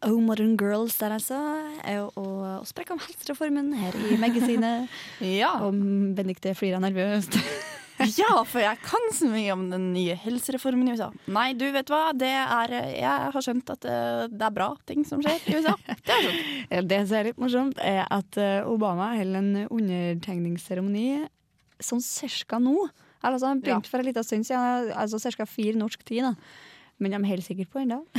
Oh 0.05 0.19
Modern 0.23 0.55
Girls 0.59 0.95
der 0.99 1.15
altså 1.17 1.39
er 1.83 2.05
å, 2.05 2.09
å 2.19 2.67
sprekke 2.67 2.95
om 2.95 3.01
helsereformen 3.03 3.73
her 3.79 3.95
i 4.09 4.19
magasinet. 4.19 4.91
Ja. 5.39 5.55
Om 5.63 6.15
Benedicte 6.15 6.55
flirer 6.57 6.83
nervøst. 6.83 7.39
ja, 8.17 8.33
for 8.47 8.61
jeg 8.63 8.79
kan 8.85 9.09
så 9.15 9.29
mye 9.31 9.51
om 9.55 9.65
den 9.71 9.89
nye 9.95 10.15
helsereformen 10.19 10.87
i 10.87 10.95
USA. 10.95 11.09
Nei, 11.31 11.49
du 11.57 11.65
vet 11.75 11.91
hva, 11.91 12.09
det 12.15 12.31
er 12.31 12.73
Jeg 12.95 13.33
har 13.35 13.45
skjønt 13.45 13.73
at 13.75 13.87
eh, 13.89 14.23
det 14.31 14.47
er 14.47 14.55
bra 14.55 14.69
ting 14.89 15.03
som 15.07 15.23
skjer 15.23 15.43
i 15.49 15.57
USA. 15.59 15.75
Det 15.89 16.15
er 16.15 16.27
sånn. 16.29 16.87
Det 16.89 17.01
som 17.09 17.19
er 17.19 17.29
litt 17.29 17.41
morsomt, 17.41 17.83
er 17.83 18.05
at 18.07 18.39
eh, 18.39 18.61
Obama 18.69 19.11
holder 19.17 19.41
en 19.43 19.67
undertegningsseremoni 19.67 21.27
sånn 21.83 22.01
cirka 22.03 22.59
nå. 22.61 22.75
Altså, 23.19 23.49
han 23.49 23.61
begynte 23.63 23.91
for 23.91 23.99
en 23.99 24.07
liten 24.07 24.23
stund 24.25 24.47
siden, 24.47 24.91
altså 24.95 25.19
cirka 25.19 25.47
fire 25.47 25.79
norsk 25.79 26.03
tid. 26.07 26.23
da. 26.29 26.33
Men 26.99 27.15
de 27.15 27.19
holder 27.23 27.43
sikkert 27.45 27.71
på 27.73 27.83
ennå. 27.85 28.03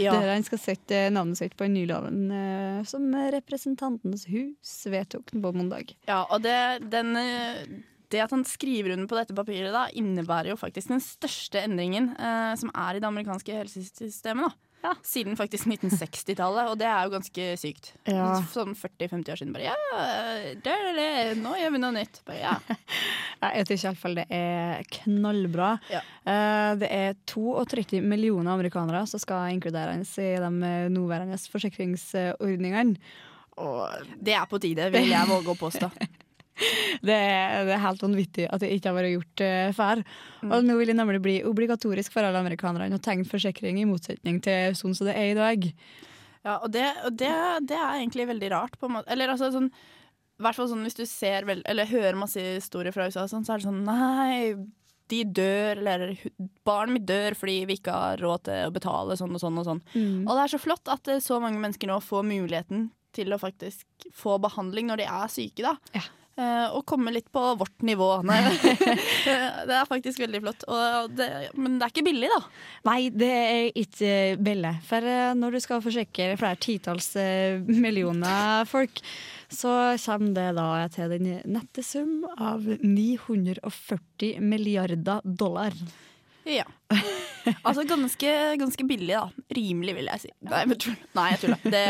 Ja. 0.00 0.12
Der 0.14 0.30
han 0.30 0.44
skal 0.46 0.60
sette 0.60 0.98
navnet 1.12 1.36
sitt 1.40 1.56
på 1.58 1.66
den 1.66 1.74
nye 1.74 1.88
loven 1.88 2.30
eh, 2.32 2.78
som 2.88 3.08
Representantens 3.34 4.22
hus 4.30 4.74
vedtok 4.88 5.32
på 5.34 5.50
mandag. 5.56 5.90
Ja, 6.08 6.22
og 6.30 6.44
det, 6.44 6.54
den, 6.92 7.10
eh, 7.18 7.58
det 8.10 8.20
at 8.24 8.32
han 8.34 8.42
skriver 8.48 8.94
under 8.96 9.06
på 9.10 9.18
dette 9.18 9.34
papiret, 9.36 9.70
da, 9.74 9.86
innebærer 9.96 10.50
jo 10.52 10.58
faktisk 10.60 10.90
den 10.90 11.00
største 11.04 11.62
endringen 11.66 12.12
eh, 12.18 12.54
som 12.60 12.72
er 12.74 12.96
i 12.98 13.02
det 13.02 13.08
amerikanske 13.08 13.54
helsesystemet. 13.62 14.50
da. 14.80 14.94
Siden 15.04 15.36
faktisk 15.36 15.66
1960-tallet, 15.68 16.70
og 16.72 16.78
det 16.80 16.86
er 16.88 17.04
jo 17.04 17.10
ganske 17.12 17.48
sykt. 17.60 17.90
Ja. 18.08 18.30
Sånn 18.48 18.72
40-50 18.72 19.28
år 19.34 19.36
siden. 19.42 19.50
Bare 19.52 19.66
ja, 19.66 19.74
det 20.64 20.72
er 20.72 20.94
det, 20.96 21.08
nå 21.42 21.52
gjør 21.60 21.74
vi 21.74 21.80
noe 21.82 21.92
nytt. 21.98 22.22
Bare, 22.24 22.38
ja. 22.40 22.54
Ja, 23.42 23.50
Jeg 23.58 23.68
syns 23.68 23.84
iallfall 23.90 24.16
det 24.22 24.24
er 24.32 24.80
knallbra. 24.96 25.74
Ja. 25.92 26.00
Eh, 26.24 26.70
Det 26.80 26.88
er 26.96 27.12
32 27.28 28.00
millioner 28.00 28.54
amerikanere 28.56 29.04
som 29.10 29.20
skal 29.20 29.52
inkluderes 29.52 30.14
i 30.24 30.30
de 30.40 30.50
nåværende 30.96 31.36
forsikringsordningene. 31.52 32.96
Og 33.60 34.08
Det 34.16 34.32
er 34.32 34.48
på 34.48 34.58
tide, 34.64 34.88
vil 34.96 35.10
jeg 35.12 35.28
våge 35.28 35.52
å 35.52 35.60
påstå. 35.60 35.92
Det 37.10 37.16
er, 37.16 37.62
det 37.64 37.72
er 37.72 37.82
helt 37.84 38.02
vanvittig 38.04 38.44
at 38.52 38.60
det 38.60 38.68
ikke 38.74 38.90
har 38.90 38.96
vært 38.98 39.14
gjort 39.14 39.42
uh, 39.46 39.70
før. 39.76 40.02
Mm. 40.42 40.50
Og 40.52 40.66
nå 40.66 40.76
vil 40.80 40.90
det 40.90 40.96
nemlig 40.98 41.22
bli 41.24 41.36
obligatorisk 41.48 42.12
for 42.12 42.26
alle 42.26 42.42
amerikanerne 42.42 42.98
å 42.98 43.02
tegne 43.02 43.28
forsikring, 43.28 43.80
i 43.80 43.88
motsetning 43.88 44.42
til 44.44 44.76
sånn 44.76 44.96
som 44.96 45.08
det 45.08 45.16
er 45.16 45.30
i 45.30 45.38
dag. 45.38 45.70
Ja, 46.44 46.58
og 46.58 46.68
det, 46.74 46.84
og 47.06 47.16
det, 47.20 47.32
det 47.68 47.78
er 47.78 48.02
egentlig 48.02 48.28
veldig 48.28 48.52
rart. 48.52 48.76
På 48.80 48.90
en 48.90 48.98
måte. 48.98 49.10
Eller 49.12 49.32
altså 49.32 49.50
sånn 49.54 49.72
hvert 50.40 50.56
fall 50.56 50.70
sånn 50.70 50.84
hvis 50.86 50.98
du 50.98 51.06
ser 51.08 51.46
vel, 51.48 51.62
eller 51.68 51.88
hører 51.90 52.18
masse 52.18 52.40
historier 52.40 52.94
fra 52.94 53.08
USA, 53.08 53.26
sånn, 53.28 53.44
så 53.46 53.54
er 53.54 53.60
det 53.60 53.68
sånn 53.68 53.82
Nei, 53.86 54.54
de 55.10 55.24
dør, 55.26 55.80
eller 55.82 56.14
barnet 56.66 56.96
mitt 56.96 57.08
dør 57.08 57.36
fordi 57.38 57.58
vi 57.68 57.76
ikke 57.80 57.96
har 57.96 58.22
råd 58.22 58.46
til 58.48 58.68
å 58.68 58.74
betale 58.74 59.18
sånn 59.18 59.34
og 59.36 59.42
sånn 59.42 59.60
og 59.60 59.66
sånn. 59.66 59.82
Mm. 59.92 60.22
Og 60.24 60.32
det 60.32 60.44
er 60.44 60.54
så 60.54 60.62
flott 60.62 60.92
at 60.92 61.10
eh, 61.10 61.22
så 61.24 61.40
mange 61.42 61.60
mennesker 61.62 61.90
nå 61.90 61.98
får 62.04 62.24
muligheten 62.30 62.88
til 63.16 63.34
å 63.34 63.40
faktisk 63.42 64.08
få 64.14 64.38
behandling 64.42 64.88
når 64.90 65.02
de 65.02 65.10
er 65.10 65.32
syke, 65.32 65.66
da. 65.66 65.74
Ja. 65.96 66.04
Eh, 66.38 66.68
og 66.72 66.86
komme 66.88 67.12
litt 67.12 67.28
på 67.32 67.42
vårt 67.58 67.82
nivå. 67.84 68.08
Nei, 68.28 68.38
det 68.54 69.74
er 69.76 69.88
faktisk 69.88 70.22
veldig 70.22 70.40
flott. 70.44 70.64
Det, 71.16 71.28
men 71.58 71.78
det 71.78 71.86
er 71.86 71.92
ikke 71.92 72.06
billig, 72.06 72.30
da. 72.32 72.40
Nei, 72.88 73.00
det 73.12 73.30
er 73.30 73.80
ikke 73.82 74.12
billig. 74.40 74.74
For 74.88 75.10
eh, 75.14 75.32
når 75.36 75.56
du 75.56 75.60
skal 75.64 75.84
forsikre 75.84 76.38
flere 76.40 76.60
titalls 76.62 77.12
eh, 77.20 77.58
millioner 77.66 78.68
folk, 78.70 79.02
så 79.50 79.96
kommer 80.04 80.36
det 80.36 80.46
da 80.60 80.68
til 80.94 81.16
den 81.16 81.32
nette 81.50 81.84
sum 81.84 82.22
av 82.38 82.62
940 82.78 84.38
milliarder 84.40 85.26
dollar. 85.26 85.74
Ja. 86.48 86.68
Altså 87.64 87.86
ganske, 87.88 88.30
ganske 88.60 88.84
billig, 88.84 89.14
da. 89.16 89.46
Rimelig, 89.56 89.94
vil 89.96 90.10
jeg 90.10 90.22
si. 90.22 90.30
Nei. 90.44 90.60
Nei 91.16 91.26
jeg 91.32 91.38
tuller. 91.40 91.62
Det, 91.72 91.84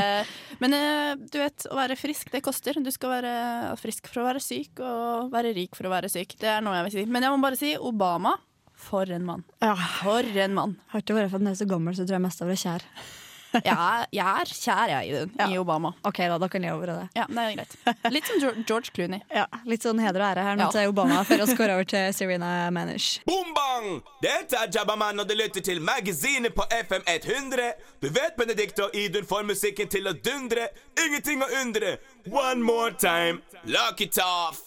men 0.63 0.77
eh, 0.77 1.11
du 1.19 1.41
vet, 1.41 1.67
å 1.67 1.75
være 1.75 1.97
frisk, 1.99 2.31
det 2.31 2.43
koster. 2.47 2.79
Du 2.79 2.91
skal 2.95 3.17
være 3.17 3.33
frisk 3.81 4.07
for 4.13 4.23
å 4.23 4.29
være 4.29 4.43
syk, 4.45 4.79
og 4.79 5.33
være 5.35 5.51
rik 5.57 5.75
for 5.75 5.89
å 5.89 5.93
være 5.93 6.11
syk. 6.13 6.37
Det 6.41 6.53
er 6.55 6.63
noe 6.65 6.77
jeg 6.79 6.87
vil 6.87 6.95
si. 6.95 7.05
Men 7.11 7.27
jeg 7.27 7.35
må 7.35 7.43
bare 7.43 7.59
si 7.59 7.73
Obama. 7.77 8.37
For 8.81 9.11
en 9.13 9.27
mann. 9.27 9.43
Ja. 9.61 9.75
For 9.99 10.25
en 10.25 10.55
mann. 10.57 10.79
Har 10.95 11.03
ikke 11.03 11.19
vært 11.19 11.35
for 11.35 11.41
at 11.41 11.45
den 11.45 11.53
er 11.53 11.59
så 11.59 11.67
gammel, 11.69 11.99
så 11.99 12.07
tror 12.07 12.17
jeg 12.17 12.25
mest 12.25 12.47
av 12.47 12.55
det 12.55 12.61
kjær. 12.63 12.87
Jeg 13.53 13.75
er, 13.75 14.07
jeg 14.15 14.41
er 14.41 14.51
kjær, 14.55 14.89
jeg, 14.93 15.09
i, 15.09 15.13
den, 15.15 15.31
Ja. 15.39 15.47
i 15.51 15.59
Obama. 15.59 15.91
Ok, 16.07 16.19
da, 16.31 16.37
da 16.39 16.49
kan 16.49 16.63
jeg 16.63 16.73
over 16.75 16.87
det. 16.87 17.09
Ja, 17.17 17.25
det 17.29 17.39
er 17.39 17.57
greit. 17.57 17.77
Litt 18.15 18.27
som 18.29 18.39
George- 18.69 18.91
Clooney. 18.95 19.21
Ja, 19.35 19.47
Litt 19.67 19.83
sånn 19.83 19.99
heder 19.99 20.21
og 20.23 20.29
ære 20.37 20.43
her 20.47 20.57
nå 20.57 20.69
Ja. 20.69 20.71
til 20.71 20.89
Obama 20.93 21.23
før 21.27 21.45
vi 21.47 21.55
går 21.59 21.73
over 21.75 21.85
til 21.85 22.13
Serena 22.15 22.71
Manish. 22.71 23.21
Boom 23.27 23.51
bang! 23.55 24.03
Dette 24.23 24.57
er 24.57 24.71
Jabbaman, 24.75 25.21
og 25.21 25.29
du 25.29 25.35
lytter 25.35 25.61
til 25.61 25.81
magasinet 25.81 26.55
på 26.55 26.63
FM 26.71 27.03
100. 27.07 27.73
Du 28.01 28.09
vet 28.09 28.37
Benedicte 28.39 28.85
og 28.85 28.95
Idun 28.95 29.25
får 29.27 29.43
musikken 29.51 29.89
til 29.91 30.07
å 30.07 30.13
dundre. 30.15 30.69
Ingenting 31.07 31.43
å 31.43 31.49
undre. 31.63 31.97
One 32.31 32.63
more 32.63 32.93
time. 32.93 33.43
Lock 33.65 34.01
it 34.01 34.19
off. 34.23 34.63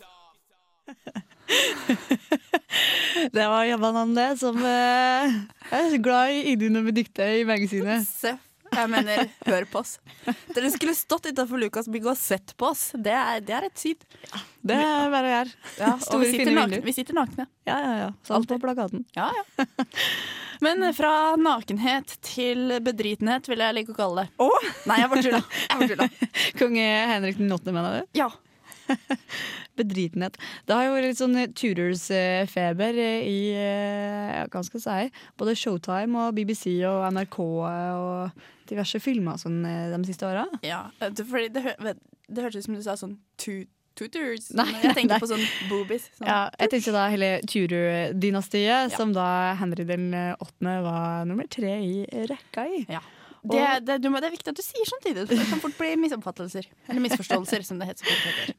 Det 3.32 3.48
var 3.48 3.64
Jabanan, 3.64 4.16
det, 4.16 4.38
som 4.40 4.58
eh, 4.58 5.34
er 5.72 5.98
glad 6.04 6.32
i 6.34 6.42
Idun 6.54 6.76
og 6.80 6.88
Benedicte 6.88 7.28
i 7.40 7.44
magasinet. 7.48 8.08
Jeg 8.74 8.90
mener, 8.92 9.30
hør 9.48 9.66
på 9.70 9.82
oss. 9.84 9.98
Dere 10.56 10.72
skulle 10.74 10.96
stått 10.98 11.30
utafor 11.32 11.62
Lukas 11.62 11.90
bygg 11.92 12.08
og 12.12 12.20
sett 12.20 12.56
på 12.60 12.70
oss. 12.72 12.90
Det 12.96 13.14
er, 13.14 13.42
det 13.46 13.58
er 13.58 13.68
et 13.68 13.80
syd. 13.80 14.06
Det 14.64 14.78
er 14.78 15.12
bare 15.14 15.28
å 15.28 15.34
gjøre. 15.34 15.58
Ja, 15.80 15.92
og 16.14 16.24
vi 16.24 16.32
sitter, 16.34 16.54
nakne, 16.58 16.80
vi 16.86 16.96
sitter 16.96 17.18
nakne. 17.18 17.48
Ja, 17.70 17.78
ja, 17.84 17.94
ja. 18.06 18.10
Sånn 18.28 18.48
på 18.50 18.60
plakaten. 18.64 19.06
Ja, 19.18 19.30
ja. 19.34 19.68
Men 20.64 20.86
fra 20.96 21.36
nakenhet 21.36 22.16
til 22.24 22.78
bedritenhet, 22.86 23.50
vil 23.52 23.64
jeg 23.66 23.76
like 23.76 23.92
å 23.92 23.98
kalle 23.98 24.24
det. 24.24 24.48
Nei, 24.88 25.02
jeg 25.02 25.12
bare 25.12 25.26
tulla. 25.26 25.44
Jeg 25.52 25.80
bare 25.82 25.92
tulla. 25.92 26.32
Kong 26.62 26.80
Henrik 26.80 27.42
den 27.42 27.52
8., 27.52 27.74
mener 27.76 27.98
du? 28.00 28.12
Ja. 28.22 28.30
Bedritenhet. 29.76 30.38
Det 30.68 30.76
har 30.78 30.88
jo 30.88 30.96
vært 30.96 31.10
litt 31.10 31.20
sånn 31.20 31.38
Tudors-feber 31.58 33.00
i 33.02 33.38
eh, 33.58 34.32
ja, 34.38 34.44
hva 34.52 34.64
skal 34.64 34.80
jeg 34.80 34.86
si, 34.86 35.24
både 35.40 35.56
Showtime 35.58 36.28
og 36.28 36.36
BBC 36.38 36.78
og 36.88 37.08
NRK 37.16 37.40
og 37.42 38.44
diverse 38.74 39.00
filmer 39.04 39.40
sånn 39.42 39.62
eh, 39.70 39.88
de 39.94 40.02
siste 40.10 40.28
åra. 40.28 40.44
Ja, 40.66 40.84
det, 41.00 41.24
fordi 41.30 41.48
det, 41.54 41.64
hø- 41.70 41.94
det 41.94 42.44
hørtes 42.48 42.64
ut 42.66 42.70
som 42.70 42.76
du 42.78 42.84
sa 42.86 42.98
sånn 43.00 43.16
tu- 43.38 43.70
tutors. 43.96 44.50
Nei, 44.58 44.68
jeg 44.82 44.96
tenker 44.98 45.16
nei. 45.16 45.22
på 45.22 45.30
sånn 45.30 45.44
boobies. 45.70 46.10
Sånn. 46.18 46.26
Ja, 46.28 46.40
jeg 46.60 46.72
tenker 46.74 46.96
da 46.98 47.08
hele 47.14 47.34
Tudor-dynastiet, 47.46 48.96
som 48.98 49.14
da 49.14 49.54
Henry 49.60 49.86
den 49.86 50.08
åttende 50.42 50.80
var 50.86 51.28
nummer 51.30 51.46
tre 51.52 51.76
i 51.86 52.26
rekka 52.30 52.66
i. 52.68 52.86
Ja. 52.90 53.04
Det, 53.44 53.64
det, 53.84 53.98
du 54.00 54.08
det 54.08 54.24
er 54.24 54.32
viktig 54.32 54.52
at 54.54 54.56
du 54.56 54.64
sier 54.64 54.88
samtidig, 54.88 55.26
for 55.28 55.36
det 55.36 55.46
kan 55.50 55.60
fort 55.60 55.76
bli 55.76 55.90
misoppfattelser. 56.00 56.68
Eller 56.88 57.04
misforståelser, 57.04 57.66
som 57.68 57.82
det 57.82 57.90
heter. 57.90 58.08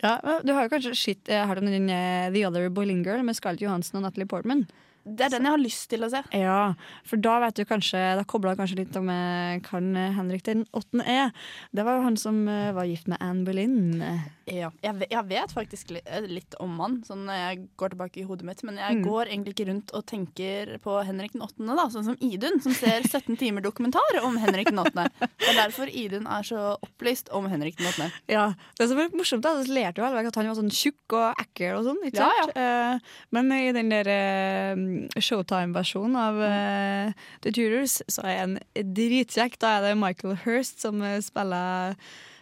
Ja, 0.02 0.18
Du 0.44 0.52
har 0.52 0.66
jo 0.66 0.72
kanskje 0.74 0.92
shit, 0.94 1.22
eh, 1.32 1.46
hørt 1.48 1.62
om 1.62 1.70
den 1.70 1.88
eh, 1.88 2.28
The 2.34 2.42
Other 2.50 2.68
Boiling 2.68 3.00
Girl 3.06 3.22
med 3.24 3.36
Scarlett 3.38 3.64
Johansson 3.64 4.02
og 4.02 4.04
Natalie 4.04 4.28
Portman? 4.28 4.66
Det 5.04 5.26
er 5.26 5.34
den 5.34 5.44
jeg 5.44 5.52
har 5.52 5.60
lyst 5.60 5.88
til 5.92 6.06
å 6.06 6.08
se. 6.12 6.22
Ja, 6.32 6.74
for 7.04 7.20
da 7.20 7.36
vet 7.42 7.58
du 7.58 7.66
kanskje 7.68 8.00
Da 8.16 8.24
kobla 8.28 8.54
kanskje 8.56 8.78
litt 8.80 8.96
om 8.96 9.10
eh, 9.12 9.60
Henrik 9.64 9.98
Henrik 10.16 10.46
den 10.48 10.64
åttende 10.72 11.04
er. 11.04 11.34
Det 11.76 11.84
var 11.84 11.98
jo 11.98 12.06
han 12.06 12.16
som 12.20 12.40
eh, 12.48 12.72
var 12.76 12.88
gift 12.88 13.10
med 13.12 13.20
Anne 13.20 13.44
Boleyn. 13.44 14.00
Ja. 14.46 14.68
Jeg, 14.84 15.06
jeg 15.10 15.24
vet 15.30 15.52
faktisk 15.54 15.90
litt, 15.94 16.08
litt 16.28 16.54
om 16.60 16.74
han, 16.82 16.98
sånn 17.06 17.22
når 17.28 17.38
jeg 17.38 17.60
går 17.80 17.94
tilbake 17.94 18.20
i 18.20 18.24
hodet 18.28 18.44
mitt. 18.48 18.62
Men 18.64 18.76
jeg 18.76 18.94
Mm. 18.98 19.02
går 19.06 19.26
egentlig 19.32 19.54
ikke 19.54 19.66
rundt 19.70 19.92
og 19.96 20.04
tenker 20.06 20.78
på 20.84 20.96
Henrik 21.06 21.32
den 21.32 21.42
åttende, 21.42 21.74
da, 21.76 21.86
sånn 21.88 22.04
som 22.04 22.16
Idun, 22.20 22.60
som 22.62 22.72
ser 22.76 23.00
17 23.08 23.36
timer 23.40 23.62
dokumentar 23.64 24.20
om 24.22 24.36
Henrik 24.36 24.68
den 24.68 24.78
åttende. 24.82 25.08
Det 25.20 25.48
er 25.48 25.56
derfor 25.62 25.88
Idun 25.88 26.26
er 26.26 26.42
så 26.44 26.76
opplyst 26.84 27.30
om 27.32 27.48
Henrik 27.48 27.76
den 27.78 27.86
åttende. 27.88 28.12
Ja, 28.28 28.54
Det 28.78 28.88
som 28.90 28.98
er 28.98 29.08
morsomt, 29.16 29.42
da, 29.42 29.54
så 29.64 29.72
lærte 29.72 29.98
jo 30.02 30.04
alle 30.04 30.26
at 30.28 30.34
han 30.36 30.46
var 30.50 30.54
sånn 30.60 30.70
tjukk 30.70 31.16
og 31.16 31.40
ekkel 31.40 31.78
og 31.78 31.84
sånn. 31.88 32.02
ikke 32.04 32.20
Ja, 32.20 32.30
sant? 32.44 32.56
Eh, 32.56 32.98
men 33.32 33.50
i 33.52 33.72
den 33.72 33.88
der 33.88 34.08
eh, 34.12 34.76
Showtime-versjonen 35.20 36.16
av 36.20 36.34
mm. 36.34 37.14
The 37.42 37.52
Tudors, 37.54 37.98
så 38.10 38.24
er 38.28 38.38
han 38.44 38.58
dritkjekk. 38.74 39.58
Da 39.62 39.78
er 39.78 39.88
det 39.88 39.96
Michael 40.00 40.36
Hirst 40.44 40.80
som 40.84 41.00
eh, 41.02 41.18
spiller 41.24 41.96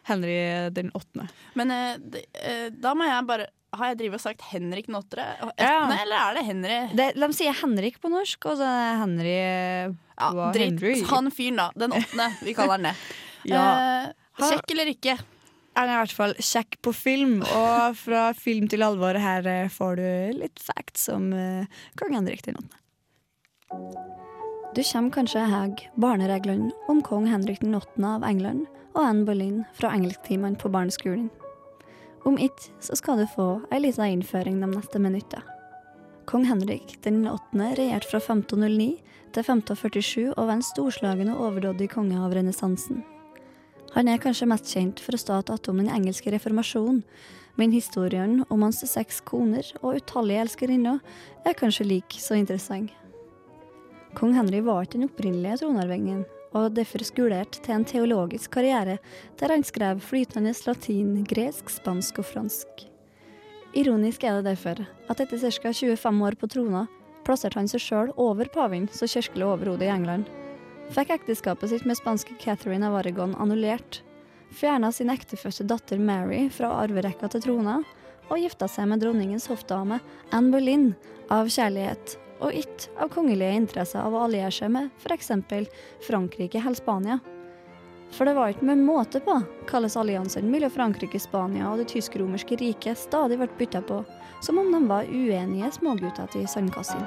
Henry 0.08 0.36
den 0.74 0.90
åttende. 0.98 1.28
Men 1.58 1.70
eh, 1.70 2.20
eh, 2.42 2.68
da 2.74 2.94
må 2.98 3.06
jeg 3.06 3.26
bare 3.28 3.46
Har 3.72 3.92
jeg 3.92 3.98
drivet 4.02 4.18
og 4.18 4.20
sagt 4.20 4.42
Henrik 4.50 4.86
den 4.90 4.98
åttende, 4.98 5.52
Ja. 5.56 5.86
eller 6.02 6.16
er 6.18 6.34
det 6.36 6.42
Henry? 6.44 6.78
Det, 6.98 7.06
de 7.16 7.28
sier 7.32 7.54
Henrik 7.56 8.00
på 8.02 8.10
norsk, 8.12 8.44
og 8.50 8.58
så 8.60 8.66
er 8.68 8.98
Henry 9.00 9.36
Ja, 9.38 10.50
dritt. 10.52 10.74
Henry. 10.76 10.94
Han 11.08 11.30
fyren, 11.32 11.56
da. 11.56 11.70
Den 11.80 11.94
åttende. 11.96 12.26
Vi 12.44 12.52
kaller 12.58 12.76
han 12.76 12.90
det. 12.90 12.96
Ja. 13.48 13.62
Eh, 14.04 14.12
kjekk 14.38 14.70
eller 14.74 14.90
ikke? 14.92 15.16
Han 15.74 15.88
er 15.88 15.94
i 15.94 16.00
hvert 16.02 16.12
fall 16.18 16.34
kjekk 16.36 16.76
på 16.84 16.92
film, 16.92 17.38
og 17.48 17.96
fra 17.96 18.26
film 18.36 18.68
til 18.68 18.84
alvor 18.84 19.16
her 19.18 19.48
eh, 19.48 19.70
får 19.72 19.96
du 19.98 20.38
litt 20.42 20.60
facts 20.60 21.08
om 21.08 21.30
uh, 21.32 21.64
kong 21.96 22.12
Henrik 22.18 22.44
den 22.44 22.60
åttende. 22.60 22.76
Du 24.76 24.82
kommer 24.84 25.10
kanskje 25.16 25.42
ihåg 25.48 25.80
barnereglene 26.00 26.70
om 26.92 27.00
kong 27.04 27.26
Henrik 27.32 27.60
den 27.64 27.74
åttende 27.80 28.14
av 28.18 28.24
England 28.28 28.68
og 28.92 29.00
Anne 29.04 29.24
Boleyn 29.28 29.62
fra 29.76 29.92
engelsktimene 29.96 30.58
på 30.60 30.70
barneskolen. 30.72 31.30
Om 32.28 32.38
ikke 32.38 32.70
så 32.82 32.96
skal 32.98 33.18
du 33.18 33.26
få 33.30 33.48
ei 33.72 33.80
lita 33.82 34.06
innføring 34.06 34.60
de 34.62 34.68
neste 34.70 35.00
minuttene. 35.02 35.42
Kong 36.28 36.44
Henrik 36.46 36.94
den 37.02 37.24
8. 37.26 37.58
regjerte 37.76 38.06
fra 38.06 38.20
1509 38.22 38.92
til 39.34 39.42
1547 39.42 40.28
og 40.36 40.44
var 40.46 40.54
en 40.54 40.62
storslagen 40.62 41.32
og 41.32 41.40
overdådig 41.48 41.88
konge 41.90 42.20
av 42.20 42.34
renessansen. 42.36 43.02
Han 43.92 44.08
er 44.08 44.20
kanskje 44.22 44.48
mest 44.48 44.70
kjent 44.70 45.02
for 45.02 45.16
å 45.16 45.20
stå 45.20 45.40
attom 45.42 45.82
den 45.82 45.90
engelske 45.92 46.30
reformasjonen, 46.32 47.02
men 47.60 47.74
historien 47.74 48.44
om 48.48 48.62
hans 48.64 48.80
seks 48.88 49.20
koner 49.28 49.66
og 49.82 49.98
utallige 49.98 50.46
elskerinner 50.46 51.02
er 51.44 51.58
kanskje 51.58 51.88
like 51.90 52.22
så 52.22 52.38
interessant. 52.38 52.94
Kong 54.16 54.32
Henry 54.36 54.62
var 54.64 54.84
ikke 54.84 55.00
den 55.00 55.08
opprinnelige 55.10 55.60
tronarvingen, 55.62 56.24
og 56.52 56.74
derfor 56.76 57.04
skolert 57.06 57.58
til 57.64 57.76
en 57.76 57.86
teologisk 57.88 58.52
karriere 58.56 58.98
der 59.40 59.54
han 59.54 59.64
skrev 59.64 60.02
flytende 60.04 60.52
latin, 60.66 61.22
gresk, 61.24 61.70
spansk 61.70 62.20
og 62.22 62.28
fransk. 62.28 62.86
Ironisk 63.72 64.24
er 64.24 64.40
det 64.40 64.52
derfor 64.52 64.84
at 65.08 65.20
etter 65.24 65.40
ca. 65.40 65.72
25 65.72 66.26
år 66.28 66.36
på 66.36 66.50
trona 66.52 66.86
plasserte 67.24 67.60
han 67.60 67.70
seg 67.70 67.80
sjøl 67.80 68.14
over 68.20 68.50
paven 68.52 68.88
som 68.92 69.08
kirkelig 69.08 69.48
overhode 69.48 69.86
i 69.86 69.92
England 69.92 70.28
fikk 70.92 71.12
ekteskapet 71.14 71.70
sitt 71.70 71.86
med 71.88 71.96
spanske 71.96 72.36
Catherine 72.40 72.86
av 72.88 72.98
Aragon 73.00 73.34
annullert, 73.40 74.02
fjerna 74.52 74.92
sin 74.92 75.12
ektefødte 75.12 75.64
datter 75.68 76.00
Mary 76.00 76.48
fra 76.52 76.72
arverekka 76.82 77.30
til 77.32 77.44
trona, 77.46 77.80
og 78.28 78.40
gifta 78.40 78.68
seg 78.70 78.88
med 78.88 79.02
dronningens 79.02 79.48
hoffdame 79.50 79.98
Anne 80.32 80.52
Boleyn 80.52 80.92
av 81.32 81.50
kjærlighet, 81.52 82.16
og 82.42 82.56
ikke 82.58 82.90
av 82.98 83.12
kongelige 83.14 83.54
interesser 83.60 84.02
av 84.02 84.14
å 84.14 84.24
alliere 84.26 84.50
seg 84.54 84.72
med 84.74 84.90
f.eks. 85.02 85.30
Frankrike 86.06 86.60
eller 86.60 86.78
Spania. 86.78 87.20
For 88.12 88.28
det 88.28 88.34
var 88.36 88.52
ikke 88.52 88.66
med 88.68 88.82
måte 88.84 89.22
på 89.24 89.38
hvordan 89.70 89.94
alliansen 90.02 90.50
mellom 90.52 90.72
Frankrike, 90.74 91.20
Spania 91.22 91.70
og 91.70 91.80
det 91.80 91.88
tysk-romerske 91.94 92.58
riket 92.60 93.00
stadig 93.00 93.38
ble 93.40 93.48
bytta 93.58 93.80
på, 93.88 94.02
som 94.44 94.60
om 94.60 94.68
de 94.74 94.82
var 94.90 95.08
uenige 95.08 95.70
smågutter 95.78 96.28
til 96.34 96.44
sandkassen. 96.50 97.06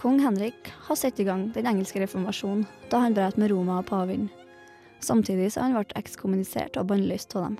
Kong 0.00 0.18
Henrik 0.20 0.72
har 0.88 0.98
satt 1.00 1.20
i 1.22 1.24
gang 1.24 1.46
den 1.54 1.68
engelske 1.70 2.02
reformasjonen 2.02 2.66
da 2.92 3.04
han 3.04 3.14
brøt 3.16 3.38
med 3.40 3.54
Roma 3.54 3.78
og 3.80 3.86
paven. 3.88 4.26
Samtidig 5.04 5.52
så 5.54 5.64
han 5.64 5.76
ble 5.76 5.86
ekskommunisert 6.00 6.76
og 6.80 6.90
bannlyst 6.90 7.36
av 7.38 7.46
dem. 7.46 7.56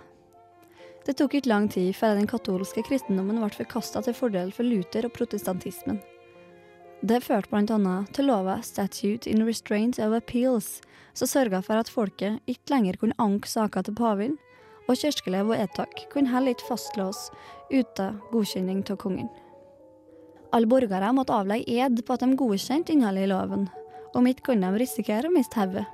Det 1.05 1.19
tok 1.19 1.35
ikke 1.37 1.51
lang 1.51 1.69
tid 1.69 1.93
før 1.97 2.17
den 2.17 2.29
katolske 2.29 2.83
kristendommen 2.87 3.43
ble 3.43 3.51
forkasta 3.53 4.01
til 4.07 4.17
fordel 4.17 4.53
for 4.57 4.64
Luther 4.64 5.05
og 5.05 5.12
protestantismen. 5.17 6.01
Det 7.05 7.21
førte 7.21 7.51
bl.a. 7.53 7.97
til 8.17 8.31
lova 8.31 8.61
Statute 8.64 9.29
in 9.29 9.45
Restraint 9.45 9.99
of 10.01 10.14
Appeals, 10.17 10.79
som 11.12 11.29
sørga 11.29 11.61
for 11.61 11.77
at 11.77 11.90
folket 11.93 12.40
ikke 12.49 12.73
lenger 12.73 12.97
kunne 12.97 13.19
anke 13.21 13.51
saker 13.51 13.85
til 13.85 13.97
paven, 13.99 14.38
og 14.88 14.97
kirkelige 14.97 15.45
vedtak 15.49 16.07
kunne 16.12 16.33
heller 16.33 16.55
ikke 16.55 16.71
fastlås 16.71 17.27
uten 17.73 18.21
godkjenning 18.33 18.81
av 18.88 18.97
kongen. 19.01 19.29
Alle 20.57 20.71
borgere 20.71 21.12
måtte 21.12 21.37
avlegge 21.37 21.85
ed 21.85 22.01
på 22.07 22.17
at 22.17 22.25
de 22.25 22.37
godkjente 22.38 22.95
innholdet 22.95 23.27
i 23.27 23.33
loven, 23.33 23.69
om 24.17 24.29
ikke 24.31 24.49
kunne 24.53 24.73
de 24.73 24.81
risikere 24.81 25.29
å 25.29 25.35
miste 25.35 25.61
hodet. 25.61 25.85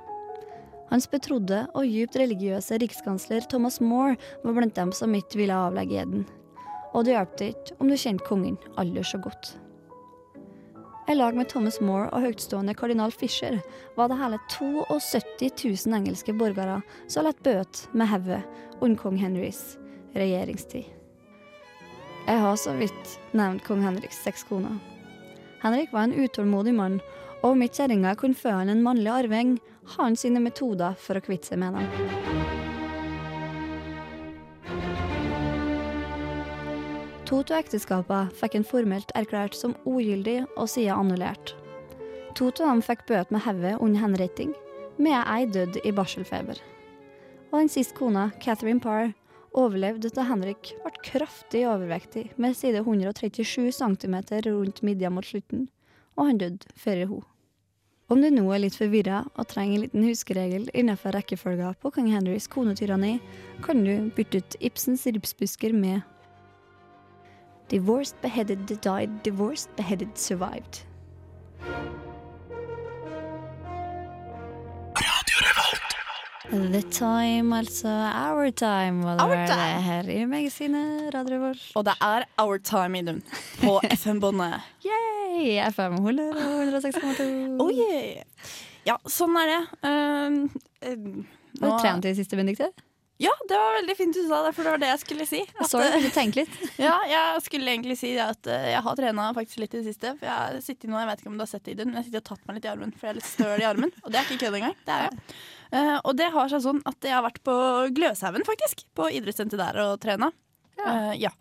Hans 0.91 1.07
betrodde 1.07 1.63
og 1.71 1.87
djupt 1.87 2.17
religiøse 2.19 2.75
rikskansler 2.83 3.45
Thomas 3.47 3.79
More 3.79 4.17
var 4.43 4.57
blant 4.57 4.75
dem 4.75 4.91
som 4.91 5.15
ikke 5.15 5.39
ville 5.39 5.55
avlegge 5.55 6.01
eden. 6.03 6.25
Og 6.91 7.05
det 7.07 7.15
hjalp 7.15 7.43
ikke 7.45 7.77
om 7.79 7.87
du 7.87 7.95
kjente 7.95 8.27
kongen 8.27 8.57
aller 8.81 9.07
så 9.07 9.21
godt. 9.23 9.53
I 11.07 11.15
lag 11.15 11.35
med 11.35 11.47
Thomas 11.49 11.79
More 11.81 12.09
og 12.11 12.25
høytstående 12.25 12.75
kardinal 12.75 13.11
Fisher 13.11 13.57
var 13.95 14.11
det 14.11 14.19
hele 14.19 14.37
72 14.51 15.87
000 15.87 15.95
engelske 15.97 16.35
borgere 16.35 16.81
som 17.07 17.25
lett 17.25 17.39
bøte 17.43 17.87
med 17.95 18.11
hodet 18.11 18.43
under 18.81 18.99
kong 18.99 19.17
Henrys 19.19 19.77
regjeringstid. 20.15 20.85
Jeg 22.27 22.39
har 22.43 22.55
så 22.59 22.75
vidt 22.77 23.17
nevnt 23.33 23.63
kong 23.65 23.81
Henriks 23.83 24.19
seks 24.23 24.43
koner. 24.45 24.75
Henrik 25.63 25.93
var 25.95 26.07
en 26.07 26.15
utålmodig 26.19 26.73
mann, 26.75 26.99
og 27.41 27.53
om 27.55 27.63
ikke 27.65 27.81
kjerringa 27.81 28.13
kunne 28.19 28.37
føde 28.37 28.59
han 28.59 28.71
en 28.73 28.83
mannlig 28.85 29.11
arving, 29.13 29.55
har 29.85 30.03
han 30.03 30.15
sine 30.15 30.39
metoder 30.43 30.97
for 30.99 31.17
å 31.17 31.23
kvitte 31.23 31.51
seg 31.51 31.61
med 31.61 31.77
dem. 31.77 32.59
To 37.31 37.39
av 37.39 37.61
ekteskapene 37.61 38.33
fikk 38.35 38.57
en 38.59 38.67
formelt 38.67 39.11
erklært 39.15 39.55
som 39.55 39.77
ugyldig 39.87 40.41
og 40.57 40.67
siden 40.67 40.97
annullert. 40.97 41.53
To 42.35 42.49
av 42.51 42.65
dem 42.65 42.83
fikk 42.83 43.05
bøte 43.07 43.31
med 43.31 43.45
hodet 43.45 43.77
under 43.79 44.03
henretting, 44.03 44.51
med 44.99 45.15
ei 45.23 45.47
død 45.47 45.79
i 45.87 45.93
barselfeber. 45.95 46.59
Og 47.51 47.57
den 47.61 47.71
siste 47.71 47.95
kona, 47.95 48.29
Catherine 48.43 48.83
Parr, 48.83 49.13
overlevde 49.55 50.11
da 50.15 50.23
Henrik 50.27 50.73
ble 50.83 50.91
kraftig 51.07 51.65
overvektig 51.67 52.29
med 52.39 52.55
side 52.55 52.83
137 52.83 53.71
cm 53.79 54.15
rundt 54.47 54.83
midja 54.83 55.11
mot 55.11 55.27
slutten, 55.27 55.67
og 56.15 56.29
han 56.29 56.39
døde 56.39 56.75
før 56.75 57.05
hun. 57.09 57.30
Om 58.11 58.19
du 58.19 58.27
nå 58.27 58.43
er 58.51 58.59
litt 58.59 58.75
forvirra 58.75 59.21
og 59.39 59.47
trenger 59.47 59.77
en 59.77 59.83
liten 59.85 60.03
huskeregel 60.03 60.65
innenfor 60.75 61.15
rekkefølga 61.15 61.69
på 61.79 61.93
kong 61.95 62.09
Henrys 62.11 62.49
konetyranni, 62.51 63.21
kan 63.63 63.85
du 63.85 64.09
bytte 64.17 64.41
ut 64.41 64.57
Ibsens 64.59 65.05
ripsbusker 65.07 65.71
med 65.71 66.01
Divorced 67.71 68.19
beheaded 68.19 68.67
died, 68.67 69.13
divorced 69.23 69.71
beheaded 69.77 70.11
survived. 70.19 70.83
The 76.51 76.81
time, 76.91 77.53
altså 77.55 77.87
our 77.87 78.49
time, 78.51 79.03
var 79.05 79.13
det 79.15 79.23
Our 79.23 79.29
vel 79.35 79.47
time. 79.47 79.81
her 79.85 80.09
i 80.11 80.25
magasinet 80.27 81.13
Radio 81.15 81.37
Revolt. 81.37 81.61
Og 81.79 81.85
det 81.87 81.93
er 82.03 82.25
our 82.43 82.57
time, 82.57 82.99
Idun. 82.99 83.21
På 83.61 83.77
FM-båndet. 84.01 84.57
Yay! 84.83 85.61
FM 85.71 85.93
100 85.93 86.25
106,2. 86.35 87.29
Oh 87.63 87.71
yeah. 87.71 88.23
Ja, 88.85 88.97
sånn 89.07 89.37
er 89.39 89.47
det. 89.53 89.61
Um, 89.87 90.37
um, 90.83 91.25
Har 91.61 91.71
du 91.71 91.81
trent 91.85 92.03
i 92.05 92.09
det 92.11 92.17
siste, 92.19 92.35
Benedikte? 92.35 92.67
Ja, 93.21 93.31
det 93.49 93.57
var 93.57 93.75
veldig 93.75 93.95
fint 93.99 94.17
du 94.17 94.21
sa 94.25 94.39
det, 94.45 94.51
for 94.57 94.65
det 94.65 94.73
var 94.73 94.81
det 94.81 94.89
jeg 94.89 95.01
skulle 95.03 95.25
si. 95.29 95.41
Jeg 95.45 95.69
så 95.69 95.81
det, 95.83 95.99
du 96.01 96.09
tenkte 96.13 96.41
litt. 96.41 96.55
Ja, 96.81 96.95
jeg 97.05 97.43
skulle 97.45 97.69
egentlig 97.69 97.97
si 97.99 98.15
at 98.21 98.49
eh, 98.49 98.71
jeg 98.73 98.81
har 98.87 98.97
trena 98.97 99.27
faktisk 99.37 99.61
litt 99.61 99.75
i 99.75 99.81
det 99.81 99.91
siste. 99.91 100.15
For 100.17 100.25
jeg 100.25 100.33
har 100.33 100.57
sittet 100.65 100.89
nå, 100.89 100.97
jeg 100.97 101.09
vet 101.11 101.21
ikke 101.21 101.31
om 101.33 101.37
du 101.37 101.45
har 101.45 101.51
sett 101.51 101.69
det, 101.69 101.85
men 101.85 101.99
jeg 101.99 102.07
sitter 102.07 102.23
og 102.23 102.29
tatt 102.31 102.47
meg 102.47 102.57
litt 102.57 102.65
i 102.65 102.71
armen, 102.71 102.95
for 102.95 103.07
jeg 103.07 103.13
er 103.13 103.19
litt 103.19 103.29
støl 103.29 103.61
i 103.61 103.67
armen. 103.69 103.93
Og 104.01 104.09
det 104.09 104.21
er 104.21 104.25
ikke 104.25 104.47
kødd 104.47 104.57
engang. 104.61 104.79
Det 104.87 104.97
er 104.97 105.05
jeg. 105.07 105.21
Uh, 105.71 105.97
og 105.99 106.15
det 106.19 106.31
har 106.33 106.49
seg 106.51 106.65
sånn 106.65 106.81
at 106.89 107.07
jeg 107.07 107.15
har 107.15 107.23
vært 107.23 107.39
på 107.47 107.59
Gløshaugen, 107.95 108.47
faktisk. 108.47 108.83
På 108.97 109.11
idrettssenter 109.13 109.61
der 109.61 109.79
og 109.85 109.93
trena. 110.03 110.31
Ja. 110.81 110.97
ja. 111.27 111.31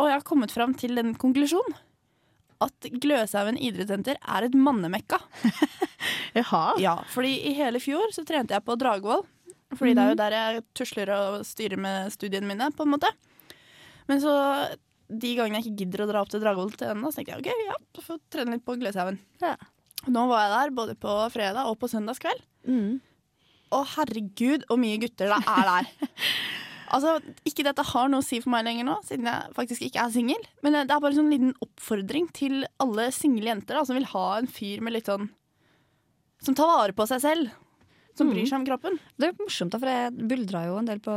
Og 0.00 0.08
jeg 0.08 0.16
har 0.16 0.26
kommet 0.26 0.54
fram 0.54 0.72
til 0.78 0.96
den 0.96 1.12
konklusjonen 1.20 1.76
at 2.60 2.88
Gløshaugen 3.00 3.58
idrettssenter 3.60 4.18
er 4.20 4.46
et 4.46 4.56
mannemekka. 4.56 5.20
Jaha. 6.38 6.64
Ja, 6.82 6.98
fordi 7.10 7.38
i 7.48 7.54
hele 7.56 7.80
fjor 7.82 8.12
så 8.14 8.24
trente 8.28 8.54
jeg 8.56 8.64
på 8.66 8.76
Dragvoll. 8.80 9.24
Fordi 9.70 9.94
det 9.94 10.04
er 10.04 10.12
jo 10.12 10.18
der 10.18 10.36
jeg 10.36 10.62
tusler 10.76 11.12
og 11.14 11.42
styrer 11.46 11.78
med 11.80 12.14
studiene 12.14 12.48
mine, 12.48 12.70
på 12.74 12.86
en 12.86 12.94
måte. 12.96 13.10
Men 14.10 14.22
så 14.22 14.32
de 15.10 15.34
gangene 15.38 15.60
jeg 15.60 15.68
ikke 15.68 15.84
gidder 15.84 16.04
å 16.04 16.08
dra 16.10 16.22
opp 16.22 16.30
til 16.32 16.42
Dragvoll 16.42 16.72
til 16.78 16.92
ennå, 16.92 17.10
så 17.10 17.20
tenkte 17.20 17.36
jeg 17.36 17.42
OK, 17.42 17.66
ja, 17.66 17.76
jeg 17.98 18.18
trene 18.32 18.56
litt 18.56 18.66
på 18.66 18.76
Gløshaugen. 18.78 19.18
Ja. 19.42 19.56
Nå 20.08 20.24
var 20.30 20.44
jeg 20.44 20.52
der 20.54 20.74
både 20.76 20.96
på 20.98 21.14
fredag 21.34 21.68
og 21.68 21.78
på 21.80 21.90
søndagskveld. 21.90 22.42
Mm. 22.70 23.00
Å 23.74 23.80
herregud, 23.96 24.66
hvor 24.68 24.80
mye 24.80 25.00
gutter 25.02 25.30
det 25.30 25.40
er 25.50 25.68
der. 25.68 25.90
altså, 26.94 27.16
Ikke 27.46 27.66
dette 27.66 27.84
har 27.90 28.10
noe 28.10 28.22
å 28.22 28.26
si 28.26 28.40
for 28.42 28.52
meg 28.54 28.64
lenger 28.66 28.88
nå, 28.88 28.96
siden 29.06 29.28
jeg 29.30 29.56
faktisk 29.58 29.84
ikke 29.86 30.06
er 30.06 30.14
singel. 30.14 30.46
Men 30.64 30.78
det 30.78 30.86
er 30.86 31.02
bare 31.02 31.12
en 31.12 31.20
sånn 31.20 31.34
liten 31.34 31.52
oppfordring 31.62 32.30
til 32.36 32.64
alle 32.82 33.10
single 33.14 33.52
jenter 33.52 33.78
da, 33.78 33.84
som 33.86 33.98
vil 33.98 34.08
ha 34.14 34.26
en 34.38 34.50
fyr 34.50 34.82
med 34.84 34.96
litt 34.96 35.10
sånn 35.10 35.28
Som 36.40 36.56
tar 36.56 36.70
vare 36.70 36.96
på 36.96 37.04
seg 37.10 37.20
selv. 37.20 37.50
Som 38.18 38.32
bryr 38.32 38.44
seg 38.48 38.58
om 38.58 38.66
kroppen. 38.66 38.98
Det 39.20 39.30
er 39.30 39.36
morsomt, 39.38 39.72
da, 39.72 39.80
for 39.80 39.90
jeg 39.90 40.26
buldra 40.30 40.64
jo 40.66 40.76
en 40.80 40.88
del 40.90 41.00
på 41.04 41.14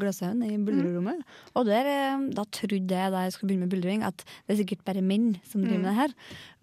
Gløshaugen 0.00 0.42
i 0.46 0.58
buldrerommet. 0.60 1.22
Og 1.56 1.68
der, 1.68 1.88
eh, 1.88 2.26
da 2.36 2.44
trodde 2.58 2.98
jeg 2.98 3.14
da 3.14 3.24
jeg 3.24 3.34
skulle 3.36 3.52
begynne 3.52 3.68
med 3.68 3.74
buldring, 3.74 4.04
at 4.04 4.24
det 4.26 4.56
er 4.56 4.60
sikkert 4.60 4.84
bare 4.84 5.04
menn 5.06 5.32
som 5.48 5.64
driver 5.64 5.84
med 5.84 5.90
det 5.90 5.98
her. 6.00 6.14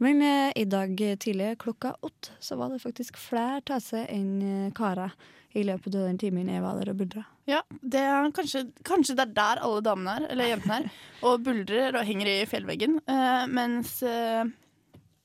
Men 0.04 0.22
eh, 0.22 0.52
i 0.60 0.68
dag 0.70 0.96
tidlig 1.24 1.56
klokka 1.64 1.96
åtte 2.06 2.36
så 2.44 2.60
var 2.60 2.74
det 2.74 2.84
faktisk 2.84 3.18
flere 3.18 3.64
tasser 3.66 4.06
enn 4.12 4.32
eh, 4.44 4.72
karer 4.78 5.16
i 5.58 5.64
løpet 5.66 5.96
av 5.98 6.06
den 6.06 6.20
timen 6.22 6.50
jeg 6.52 6.62
var 6.62 6.78
der 6.78 6.92
og 6.92 7.00
buldra. 7.00 7.24
Ja, 7.50 7.64
det 7.82 8.02
er 8.06 8.30
kanskje, 8.36 8.68
kanskje 8.86 9.16
det 9.18 9.26
er 9.26 9.36
der 9.40 9.62
alle 9.66 9.82
damene 9.86 10.20
er, 10.20 10.28
eller 10.34 10.52
jentene 10.52 10.80
er, 10.84 10.98
og 11.28 11.44
buldrer 11.46 11.98
og 11.98 12.06
henger 12.06 12.30
i 12.30 12.40
fjellveggen, 12.50 13.00
eh, 13.10 13.46
mens 13.50 14.00
eh, 14.06 14.44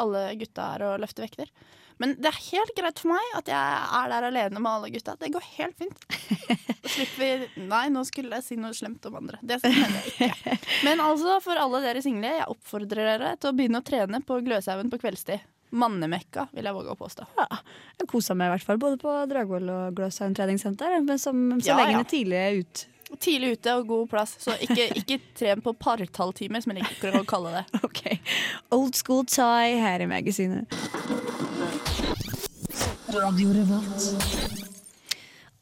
alle 0.01 0.27
gutta 0.41 0.71
er 0.77 0.87
og 0.89 1.03
løfter 1.05 1.27
vekter. 1.27 1.53
Men 2.03 2.17
det 2.19 2.31
er 2.31 2.39
helt 2.51 2.73
greit 2.77 2.99
for 3.01 3.13
meg 3.15 3.37
at 3.39 3.49
jeg 3.51 3.79
er 4.01 4.11
der 4.11 4.27
alene 4.29 4.61
med 4.63 4.71
alle 4.71 4.91
gutta. 4.95 5.15
Det 5.21 5.31
går 5.35 5.47
helt 5.59 5.79
fint. 5.79 5.99
Da 6.85 6.91
slipper 6.93 7.21
vi 7.23 7.65
Nei, 7.71 7.87
nå 7.89 8.03
skulle 8.05 8.37
jeg 8.37 8.45
si 8.45 8.57
noe 8.61 8.75
slemt 8.77 9.07
om 9.09 9.15
andre. 9.23 9.39
Det 9.41 9.57
mener 9.65 9.95
jeg 10.19 10.29
ikke. 10.29 10.57
Men 10.85 11.01
altså, 11.01 11.39
for 11.41 11.57
alle 11.59 11.81
dere 11.85 12.03
single, 12.05 12.35
jeg 12.37 12.49
oppfordrer 12.53 13.09
dere 13.09 13.31
til 13.41 13.51
å 13.51 13.57
begynne 13.57 13.81
å 13.81 13.87
trene 13.87 14.21
på 14.27 14.37
Gløshaugen 14.45 14.93
på 14.93 15.01
kveldstid. 15.01 15.47
Mannemekka, 15.75 16.45
vil 16.55 16.69
jeg 16.69 16.77
våge 16.77 16.93
å 16.93 16.99
påstå. 16.99 17.25
Jeg 17.41 18.09
kosa 18.11 18.37
meg 18.39 18.51
i 18.51 18.55
hvert 18.55 18.67
fall 18.69 18.79
både 18.83 19.01
på 19.01 19.15
Dragvoll 19.33 19.73
og 19.73 19.97
Gløshaugen 19.97 20.37
treningssenter, 20.37 20.99
men 21.03 21.19
som, 21.19 21.41
så 21.59 21.73
Ja, 21.73 21.79
lenge 21.81 21.97
ja. 21.97 22.03
det 22.05 22.13
tidlig 22.13 22.39
er 22.43 22.61
ut. 22.61 22.85
Tidlig 23.15 23.57
ute 23.59 23.75
og 23.79 23.89
god 23.89 24.09
plass, 24.11 24.37
så 24.43 24.55
ikke, 24.65 24.89
ikke 25.01 25.19
tren 25.39 25.65
på 25.65 25.73
partalltimer, 25.79 26.63
som 26.65 26.75
jeg 26.75 26.85
liker 26.85 27.19
å 27.21 27.25
kalle 27.29 27.57
det. 27.61 27.65
Ok. 27.89 28.05
Old 28.75 28.97
school 28.99 29.25
tie 29.31 29.79
her 29.81 30.03
i 30.05 30.09
magasinet. 30.11 30.69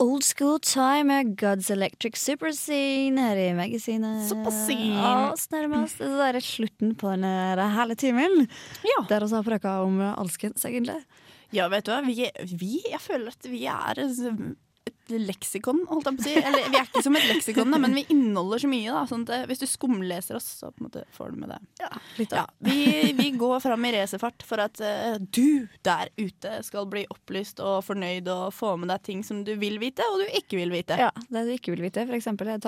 Old 0.02 0.24
School 0.24 0.58
Time 0.64 1.04
med 1.04 1.34
God's 1.36 1.68
Electric 1.70 2.16
Superscene 2.16 3.20
her 3.20 3.36
i 3.36 3.50
magasinet. 3.52 4.24
Superscene. 4.30 5.02
Oss 5.34 5.50
nærmer 5.52 5.84
oss 5.84 5.98
det 6.00 6.08
er 6.08 6.38
slutten 6.40 6.94
på 6.96 7.12
denne 7.12 7.68
hele 7.76 7.96
timen. 8.00 8.46
Ja. 8.88 9.02
Der 9.10 9.26
vi 9.26 9.36
har 9.36 9.44
prata 9.50 9.74
om 9.84 10.00
alskens, 10.00 10.64
egentlig. 10.64 10.96
Ja, 11.52 11.68
vet 11.68 11.84
du 11.84 11.92
hva? 11.92 12.00
Vi, 12.06 12.24
vi, 12.56 12.78
jeg 12.88 13.02
føler 13.04 13.36
at 13.36 13.50
vi 13.52 13.66
er 13.68 14.00
leksikon, 15.10 15.82
holdt 15.90 16.08
jeg 16.08 16.18
på 16.18 16.22
å 16.22 16.26
si. 16.26 16.34
Eller 16.38 16.68
vi 16.70 16.78
er 16.78 16.86
ikke 16.86 17.02
som 17.04 17.16
et 17.18 17.26
leksikon, 17.30 17.72
da, 17.74 17.80
men 17.82 17.96
vi 17.96 18.04
inneholder 18.12 18.62
så 18.62 18.70
mye. 18.70 18.92
Da, 18.92 19.02
sånn 19.10 19.24
at 19.26 19.48
hvis 19.50 19.62
du 19.62 19.66
skumleser 19.70 20.38
oss, 20.38 20.48
så 20.62 20.70
måte 20.82 21.04
får 21.16 21.32
du 21.32 21.42
med 21.42 21.52
det. 21.54 21.60
Litt 22.20 22.34
Ja, 22.36 22.44
vi, 22.62 23.12
vi 23.18 23.30
går 23.38 23.60
fram 23.64 23.86
i 23.88 23.92
racerfart 23.96 24.44
for 24.46 24.62
at 24.62 24.80
uh, 24.82 25.16
du 25.18 25.66
der 25.84 26.12
ute 26.20 26.54
skal 26.66 26.86
bli 26.90 27.04
opplyst 27.12 27.62
og 27.64 27.82
fornøyd 27.86 28.28
og 28.32 28.52
få 28.54 28.74
med 28.80 28.92
deg 28.92 29.04
ting 29.06 29.24
som 29.26 29.42
du 29.46 29.54
vil 29.60 29.78
vite, 29.82 30.06
og 30.12 30.22
du 30.22 30.26
ikke 30.38 30.60
vil 30.60 30.72
vite. 30.74 30.98
Ja, 31.00 31.10
det 31.28 31.46
du 31.48 31.54
ikke 31.56 31.74
vil 31.74 31.84
vite, 31.86 32.06
for 32.08 32.18
eksempel 32.18 32.52
er. 32.52 32.62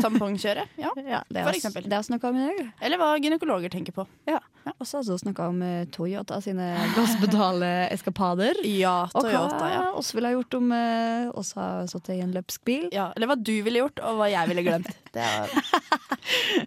Tampongkjøret. 0.00 0.76
Ja. 0.80 0.92
Ja, 1.12 1.18
det 1.28 1.42
er 1.42 1.50
vi 1.50 1.98
snakka 2.06 2.30
om 2.30 2.36
i 2.38 2.44
dag. 2.46 2.58
Eller 2.86 3.00
hva 3.00 3.10
gynekologer 3.20 3.72
tenker 3.72 3.92
på. 3.96 4.04
Ja. 4.28 4.38
Og 4.78 4.86
så 4.86 5.00
har 5.00 5.04
vi 5.04 5.16
snakka 5.18 5.48
om 5.50 5.62
eh, 5.66 5.84
Toyota 5.92 6.38
sine 6.40 6.68
gasspedale-eskapader. 6.96 8.62
Ja, 8.68 9.08
Og 9.12 9.26
hva 9.26 9.70
ja. 9.72 9.82
oss 9.98 10.12
ville 10.14 10.30
ha 10.30 10.36
gjort 10.36 10.54
om 10.58 10.61
eh, 10.70 11.30
også 11.32 11.58
har 11.58 11.86
sittet 11.90 12.14
i 12.18 12.22
en 12.22 12.34
løpsk 12.36 12.62
bil. 12.68 12.88
ja. 12.94 13.08
Eller 13.16 13.30
hva 13.32 13.36
du 13.40 13.54
ville 13.66 13.82
gjort, 13.82 13.98
og 14.06 14.20
hva 14.20 14.28
jeg 14.30 14.52
ville 14.52 14.66
glemt. 14.68 14.90
Det 15.12 15.20
er, 15.20 15.50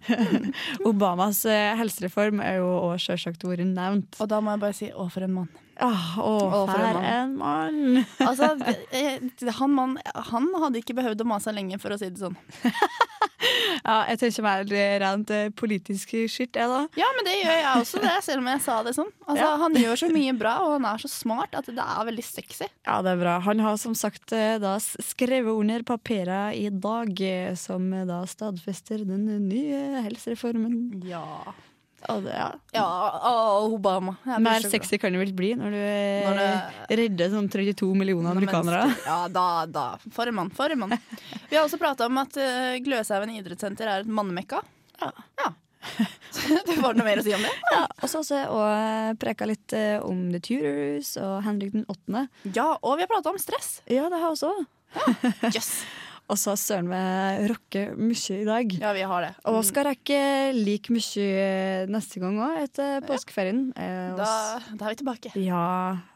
Obamas 0.88 1.40
eh, 1.50 1.72
helsereform 1.80 2.42
er 2.44 2.60
jo 2.60 2.68
òg 2.90 3.00
sjølsagt 3.02 3.42
vært 3.46 3.64
nevnt. 3.66 4.18
og 4.20 4.28
da 4.30 4.38
må 4.44 4.54
jeg 4.54 4.62
bare 4.62 4.76
si 4.76 4.90
å, 4.92 5.08
for 5.10 5.26
en 5.26 5.34
mann. 5.40 5.48
Ah, 5.82 6.14
å, 6.22 6.30
Å, 6.40 6.60
for 6.70 6.80
en 6.80 6.94
for 6.96 7.08
en 7.10 7.32
mann! 7.36 8.04
Altså, 8.24 8.52
eh, 8.96 9.18
han, 9.58 9.74
mannen 9.76 9.98
han 10.30 10.46
hadde 10.62 10.80
ikke 10.80 10.96
behøvd 10.96 11.24
å 11.24 11.28
mase 11.28 11.52
lenge, 11.52 11.76
for 11.82 11.92
å 11.92 11.98
si 12.00 12.08
det 12.08 12.22
sånn. 12.22 12.38
Ja, 13.86 13.96
jeg 14.10 14.18
tenker 14.18 14.42
meg 14.46 14.72
rent 15.02 15.30
eh, 15.30 15.48
politisk 15.54 16.10
skyrt, 16.26 16.56
jeg, 16.58 16.70
da. 16.72 16.80
Ja, 16.98 17.06
men 17.14 17.26
det 17.28 17.36
gjør 17.38 17.52
jeg 17.54 17.82
også, 17.82 18.00
det, 18.02 18.14
selv 18.26 18.42
om 18.42 18.48
jeg 18.50 18.62
sa 18.64 18.78
det 18.86 18.94
sånn. 18.96 19.12
Altså, 19.26 19.44
Ja. 19.44 19.52
Han 19.62 19.76
gjør 19.78 20.00
så 20.00 20.08
mye 20.10 20.32
bra, 20.38 20.54
og 20.64 20.72
han 20.76 20.88
er 20.90 21.02
så 21.04 21.10
smart 21.12 21.54
at 21.58 21.68
det 21.70 21.84
er 21.84 22.08
veldig 22.08 22.24
sexy. 22.26 22.66
Ja, 22.88 22.96
det 23.06 23.12
er 23.14 23.20
bra. 23.22 23.36
Han 23.46 23.62
har 23.62 23.78
som 23.78 23.94
sagt 23.98 24.34
eh, 24.34 24.56
da 24.62 24.74
skrevet 24.82 25.52
under 25.54 25.86
papirer 25.86 26.56
i 26.58 26.66
dag, 26.72 27.12
eh, 27.22 27.54
som 27.60 27.86
da 28.08 28.22
stadfester 28.26 29.04
den 29.06 29.28
nye 29.46 30.02
helsereformen. 30.08 31.04
Ja. 31.06 31.22
Og 32.12 32.22
det, 32.22 32.34
ja. 32.36 32.50
Ja, 32.76 32.86
Obama. 33.66 34.12
Mer 34.38 34.62
sexy 34.62 34.98
kan 35.00 35.12
det 35.16 35.18
vel 35.24 35.32
bli 35.34 35.54
når 35.58 35.72
du 35.74 35.78
eh, 35.80 36.26
Når 36.28 36.36
det- 36.38 36.98
redder 37.00 37.30
sånn 37.32 37.48
32 37.50 37.88
millioner 37.98 38.30
amerikanere. 38.36 38.82
mennesker- 38.86 39.06
Ja, 39.10 39.28
da, 39.28 39.46
da. 39.66 39.86
For 40.12 40.28
en 40.30 40.34
mann. 40.38 40.50
For 40.54 40.70
en 40.70 40.78
mann. 40.84 40.94
Vi 41.50 41.56
har 41.56 41.64
også 41.64 41.80
prata 41.80 42.06
om 42.06 42.18
at 42.22 42.36
uh, 42.36 42.76
Gløshaugen 42.84 43.32
idrettssenter 43.40 43.88
er 43.90 44.04
et 44.04 44.06
mannemekka. 44.06 44.60
Ja. 45.00 45.10
ja. 45.42 45.50
det 46.66 46.76
var 46.82 46.94
noe 46.98 47.04
mer 47.06 47.18
å 47.18 47.24
si 47.26 47.34
om 47.34 47.42
det? 47.42 47.50
Ja, 47.72 47.82
og 48.02 48.08
så 48.10 48.22
har 48.22 48.40
jeg 48.42 48.48
også 48.54 49.18
preka 49.22 49.46
litt 49.50 49.72
eh, 49.76 49.98
om 50.02 50.24
The 50.34 50.40
Tudors 50.42 51.12
og 51.22 51.42
Henrik 51.46 51.72
den 51.74 51.86
åttende. 51.90 52.26
Ja, 52.54 52.72
og 52.82 52.96
vi 53.00 53.06
har 53.06 53.10
prata 53.10 53.30
om 53.34 53.38
stress. 53.42 53.80
Ja, 53.90 54.08
det 54.12 54.18
har 54.20 54.30
jeg 54.30 54.38
også. 54.38 54.54
Yes. 55.54 55.70
Og 56.26 56.34
så 56.42 56.50
har 56.50 56.58
søren 56.58 56.88
meg 56.90 57.44
rocke 57.52 57.84
mye 57.94 58.34
i 58.40 58.44
dag. 58.48 58.72
Ja, 58.82 58.88
vi 58.96 59.04
har 59.06 59.22
det. 59.22 59.28
Og 59.46 59.60
skal 59.68 59.84
rekke 59.86 60.16
like 60.56 60.90
mye 60.90 61.86
neste 61.86 62.18
gang 62.18 62.40
òg, 62.42 62.56
etter 62.64 63.04
påskeferien. 63.06 63.60
Ja. 63.78 64.08
Da, 64.18 64.30
da 64.74 64.88
er 64.88 64.96
vi 64.96 64.98
tilbake. 65.04 65.30
Ja. 65.38 65.60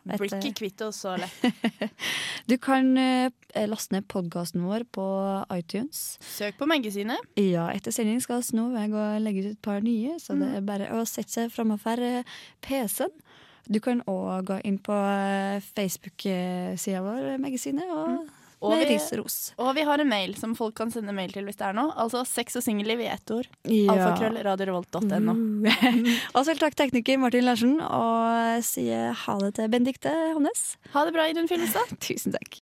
Blir 0.02 0.26
etter- 0.26 0.40
ikke 0.42 0.58
kvitt 0.64 0.82
oss 0.88 1.04
så 1.04 1.14
lett. 1.20 1.94
Du 2.50 2.56
kan 2.58 2.88
eh, 2.98 3.30
laste 3.70 3.94
ned 3.94 4.08
podkasten 4.10 4.64
vår 4.66 4.82
på 4.90 5.04
iTunes. 5.54 6.16
Søk 6.26 6.56
på 6.58 6.66
magasinet. 6.66 7.22
Ja, 7.38 7.68
etter 7.70 7.94
sending 7.94 8.18
skal 8.24 8.42
vi 8.42 8.56
nå 8.58 8.64
gå 8.90 8.98
og 8.98 9.22
legge 9.22 9.44
ut 9.44 9.52
et 9.52 9.62
par 9.62 9.78
nye, 9.84 10.16
så 10.18 10.34
det 10.40 10.48
er 10.58 10.66
bare 10.66 10.88
å 10.98 11.04
sette 11.06 11.30
seg 11.36 11.54
framover 11.54 12.02
eh, 12.02 12.34
PC-en. 12.66 13.14
Du 13.70 13.78
kan 13.78 14.02
òg 14.10 14.48
gå 14.50 14.58
inn 14.66 14.80
på 14.82 14.96
eh, 14.98 15.62
Facebook-sida 15.62 17.04
vår, 17.06 17.36
magasinet, 17.38 17.86
og 17.94 18.26
Og 18.60 18.74
med 18.76 18.90
Og 19.56 19.70
vi 19.76 19.84
har 19.88 20.02
en 20.02 20.08
mail 20.08 20.34
som 20.36 20.52
folk 20.56 20.74
kan 20.76 20.90
sende 20.92 21.14
mail 21.16 21.32
til 21.32 21.46
hvis 21.48 21.56
det 21.56 21.66
er 21.70 21.76
noe. 21.76 21.94
Altså 21.96 22.24
sex 22.28 22.58
og 22.60 22.64
singelliv 22.64 23.00
i 23.00 23.08
ett 23.08 23.32
ord. 23.32 23.48
Ja. 23.64 23.94
Alfakrøllradiorevolt.no. 23.94 25.34
Mm. 25.36 25.68
og 26.36 26.42
selv 26.44 26.60
takk 26.60 26.76
tekniker 26.76 27.20
Martin 27.22 27.46
Larsen, 27.48 27.78
og 27.80 28.64
sier 28.66 29.14
ha 29.16 29.38
det 29.40 29.54
til 29.56 29.70
Bendikte, 29.72 30.12
Hånes. 30.36 30.74
Ha 30.92 31.06
det 31.08 31.16
bra, 31.16 31.28
Idun 31.30 31.48
Filmestad. 31.48 31.94
Tusen 32.06 32.36
takk. 32.36 32.58